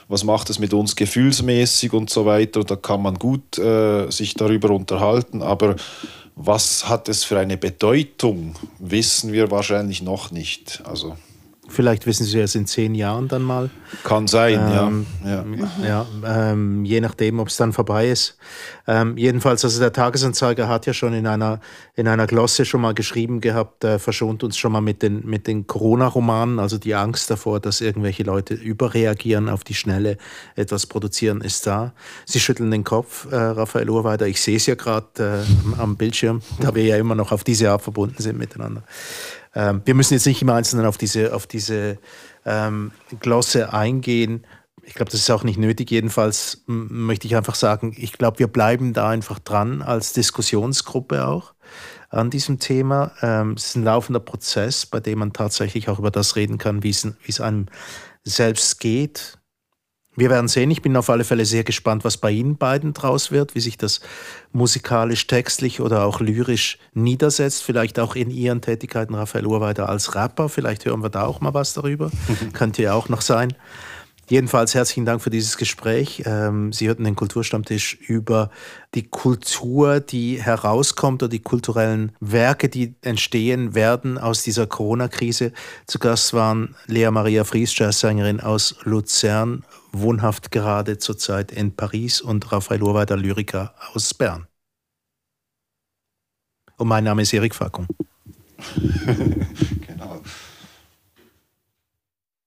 was 0.09 0.25
macht 0.25 0.51
es 0.51 0.59
mit 0.59 0.75
uns 0.75 0.97
gefühlsmäßig 0.97 1.93
und 1.93 2.11
so 2.11 2.27
weiter. 2.27 2.61
Und 2.61 2.71
da 2.71 2.77
kann 2.77 3.03
man 3.03 3.15
gut 3.15 3.59
äh, 3.59 4.11
sich 4.11 4.35
darüber 4.35 4.71
unterhalten, 4.71 5.43
aber 5.43 5.77
was 6.35 6.89
hat 6.89 7.09
es 7.09 7.25
für 7.25 7.39
eine 7.39 7.57
Bedeutung, 7.57 8.55
wissen 8.79 9.33
wir 9.33 9.51
wahrscheinlich 9.51 10.03
noch 10.03 10.31
nicht. 10.31 10.83
Also 10.85 11.17
Vielleicht 11.73 12.07
wissen 12.07 12.25
Sie 12.25 12.39
es 12.39 12.55
in 12.55 12.67
zehn 12.67 12.95
Jahren 12.95 13.29
dann 13.29 13.43
mal. 13.43 13.71
Kann 14.05 14.27
sein, 14.27 14.61
ähm, 14.61 15.07
ja. 15.25 15.45
ja. 15.59 16.07
ja 16.25 16.51
ähm, 16.53 16.85
je 16.85 17.01
nachdem, 17.01 17.41
ob 17.41 17.49
es 17.49 17.57
dann 17.57 17.73
vorbei 17.73 18.11
ist. 18.11 18.37
Ähm, 18.87 19.17
jedenfalls, 19.17 19.65
also 19.65 19.81
der 19.81 19.93
Tagesanzeiger 19.93 20.69
hat 20.69 20.85
ja 20.85 20.93
schon 20.93 21.15
in 21.15 21.27
einer, 21.27 21.61
in 21.95 22.09
einer 22.09 22.27
Glosse 22.27 22.67
schon 22.67 22.83
mal 22.83 22.93
geschrieben 22.93 23.41
gehabt, 23.41 23.85
äh, 23.85 23.99
verschont 23.99 24.45
uns 24.45 24.59
schon 24.59 24.73
mal 24.73 24.83
mit 24.83 25.03
den, 25.03 25.25
mit 25.25 25.47
den 25.47 25.67
Corona-Romanen, 25.67 26.59
also 26.59 26.77
die 26.77 26.95
Angst 26.95 27.31
davor, 27.31 27.59
dass 27.59 27.81
irgendwelche 27.81 28.23
Leute 28.23 28.53
überreagieren 28.53 29.49
auf 29.49 29.65
die 29.65 29.75
Schnelle, 29.75 30.19
etwas 30.57 30.87
produzieren, 30.87 31.41
ist 31.41 31.67
da. 31.67 31.95
Sie 32.27 32.41
schütteln 32.41 32.71
den 32.71 32.85
Kopf, 32.85 33.31
äh, 33.33 33.37
Raphael 33.37 33.89
Urweider. 33.89 34.27
Ich 34.27 34.43
sehe 34.43 34.57
es 34.57 34.67
ja 34.67 34.75
gerade 34.75 35.45
äh, 35.79 35.81
am 35.81 35.97
Bildschirm, 35.97 36.43
da 36.61 36.75
wir 36.75 36.85
ja 36.85 36.99
immer 36.99 37.15
noch 37.15 37.33
auf 37.33 37.45
diese 37.45 37.71
Art 37.71 37.81
verbunden 37.81 38.21
sind 38.23 38.37
miteinander. 38.37 38.83
Ähm, 39.55 39.83
wir 39.85 39.95
müssen 39.95 40.15
jetzt 40.15 40.27
nicht 40.27 40.43
im 40.43 40.51
Einzelnen 40.51 40.87
auf 40.87 40.99
diese, 40.99 41.35
auf 41.35 41.47
diese 41.47 41.99
ähm, 42.45 42.93
Glosse 43.21 43.73
eingehen. 43.73 44.47
Ich 44.83 44.95
glaube, 44.95 45.11
das 45.11 45.21
ist 45.21 45.31
auch 45.31 45.45
nicht 45.45 45.59
nötig. 45.59 45.91
Jedenfalls 45.91 46.65
möchte 46.67 47.27
ich 47.27 47.37
einfach 47.37 47.55
sagen, 47.55 47.95
ich 47.97 48.13
glaube, 48.13 48.41
wir 48.41 48.49
bleiben 48.49 48.93
da 48.93 49.09
einfach 49.09 49.39
dran 49.39 49.83
als 49.83 50.13
Diskussionsgruppe 50.13 51.27
auch 51.27 51.55
an 52.11 52.31
diesem 52.31 52.59
Thema. 52.59 53.13
Ähm, 53.23 53.53
es 53.53 53.67
ist 53.67 53.77
ein 53.77 53.85
laufender 53.85 54.21
Prozess, 54.21 54.87
bei 54.87 55.01
dem 55.01 55.21
man 55.21 55.33
tatsächlich 55.33 55.89
auch 55.89 55.99
über 55.99 56.11
das 56.11 56.37
reden 56.37 56.59
kann, 56.59 56.83
wie 56.83 56.91
es 56.91 57.41
einem 57.41 57.67
selbst 58.25 58.81
geht, 58.81 59.39
wir 60.15 60.29
werden 60.29 60.49
sehen. 60.49 60.71
Ich 60.71 60.83
bin 60.83 60.97
auf 60.97 61.09
alle 61.09 61.25
Fälle 61.25 61.47
sehr 61.47 61.65
gespannt, 61.65 62.05
was 62.05 62.19
bei 62.19 62.31
Ihnen 62.31 62.57
beiden 62.57 62.93
draus 62.93 63.31
wird, 63.31 63.55
wie 63.55 63.61
sich 63.61 63.79
das 63.79 64.01
musikalisch, 64.53 65.27
textlich 65.27 65.81
oder 65.81 66.05
auch 66.05 66.21
lyrisch 66.21 66.79
niedersetzt. 66.93 67.63
Vielleicht 67.63 67.99
auch 67.99 68.15
in 68.15 68.31
Ihren 68.31 68.61
Tätigkeiten, 68.61 69.15
Raphael 69.15 69.47
Urweiter, 69.47 69.89
als 69.89 70.15
Rapper. 70.15 70.49
Vielleicht 70.49 70.85
hören 70.85 71.03
wir 71.03 71.09
da 71.09 71.25
auch 71.25 71.41
mal 71.41 71.55
was 71.55 71.73
darüber. 71.73 72.11
Könnte 72.53 72.83
ja 72.83 72.93
auch 72.93 73.09
noch 73.09 73.23
sein. 73.23 73.55
Jedenfalls 74.29 74.75
herzlichen 74.75 75.05
Dank 75.05 75.21
für 75.21 75.31
dieses 75.31 75.57
Gespräch. 75.57 76.23
Ähm, 76.27 76.73
Sie 76.73 76.87
hörten 76.87 77.05
den 77.05 77.17
Kulturstammtisch 77.17 77.95
über 77.95 78.51
die 78.95 79.03
Kultur, 79.03 80.01
die 80.01 80.41
herauskommt 80.41 81.23
oder 81.23 81.29
die 81.29 81.43
kulturellen 81.43 82.13
Werke, 82.21 82.69
die 82.69 82.95
entstehen 83.03 83.75
werden 83.75 84.19
aus 84.19 84.43
dieser 84.43 84.67
Corona-Krise. 84.67 85.53
Zu 85.87 85.99
Gast 85.99 86.35
waren 86.35 86.77
Lea 86.87 87.11
Maria 87.11 87.45
Fries, 87.45 87.77
Jazzsängerin 87.77 88.41
aus 88.41 88.77
Luzern, 88.85 89.65
wohnhaft 89.93 90.51
gerade 90.51 90.99
zurzeit 90.99 91.51
in 91.51 91.75
Paris 91.75 92.21
und 92.21 92.53
Raphael 92.53 92.83
Urweiter, 92.83 93.17
Lyriker 93.17 93.75
aus 93.93 94.15
Bern. 94.15 94.47
Und 96.77 96.89
mein 96.89 97.05
Name 97.05 97.23
ist 97.23 97.33
Erik 97.33 97.55
Fackung. 97.55 97.87
genau. 99.87 100.21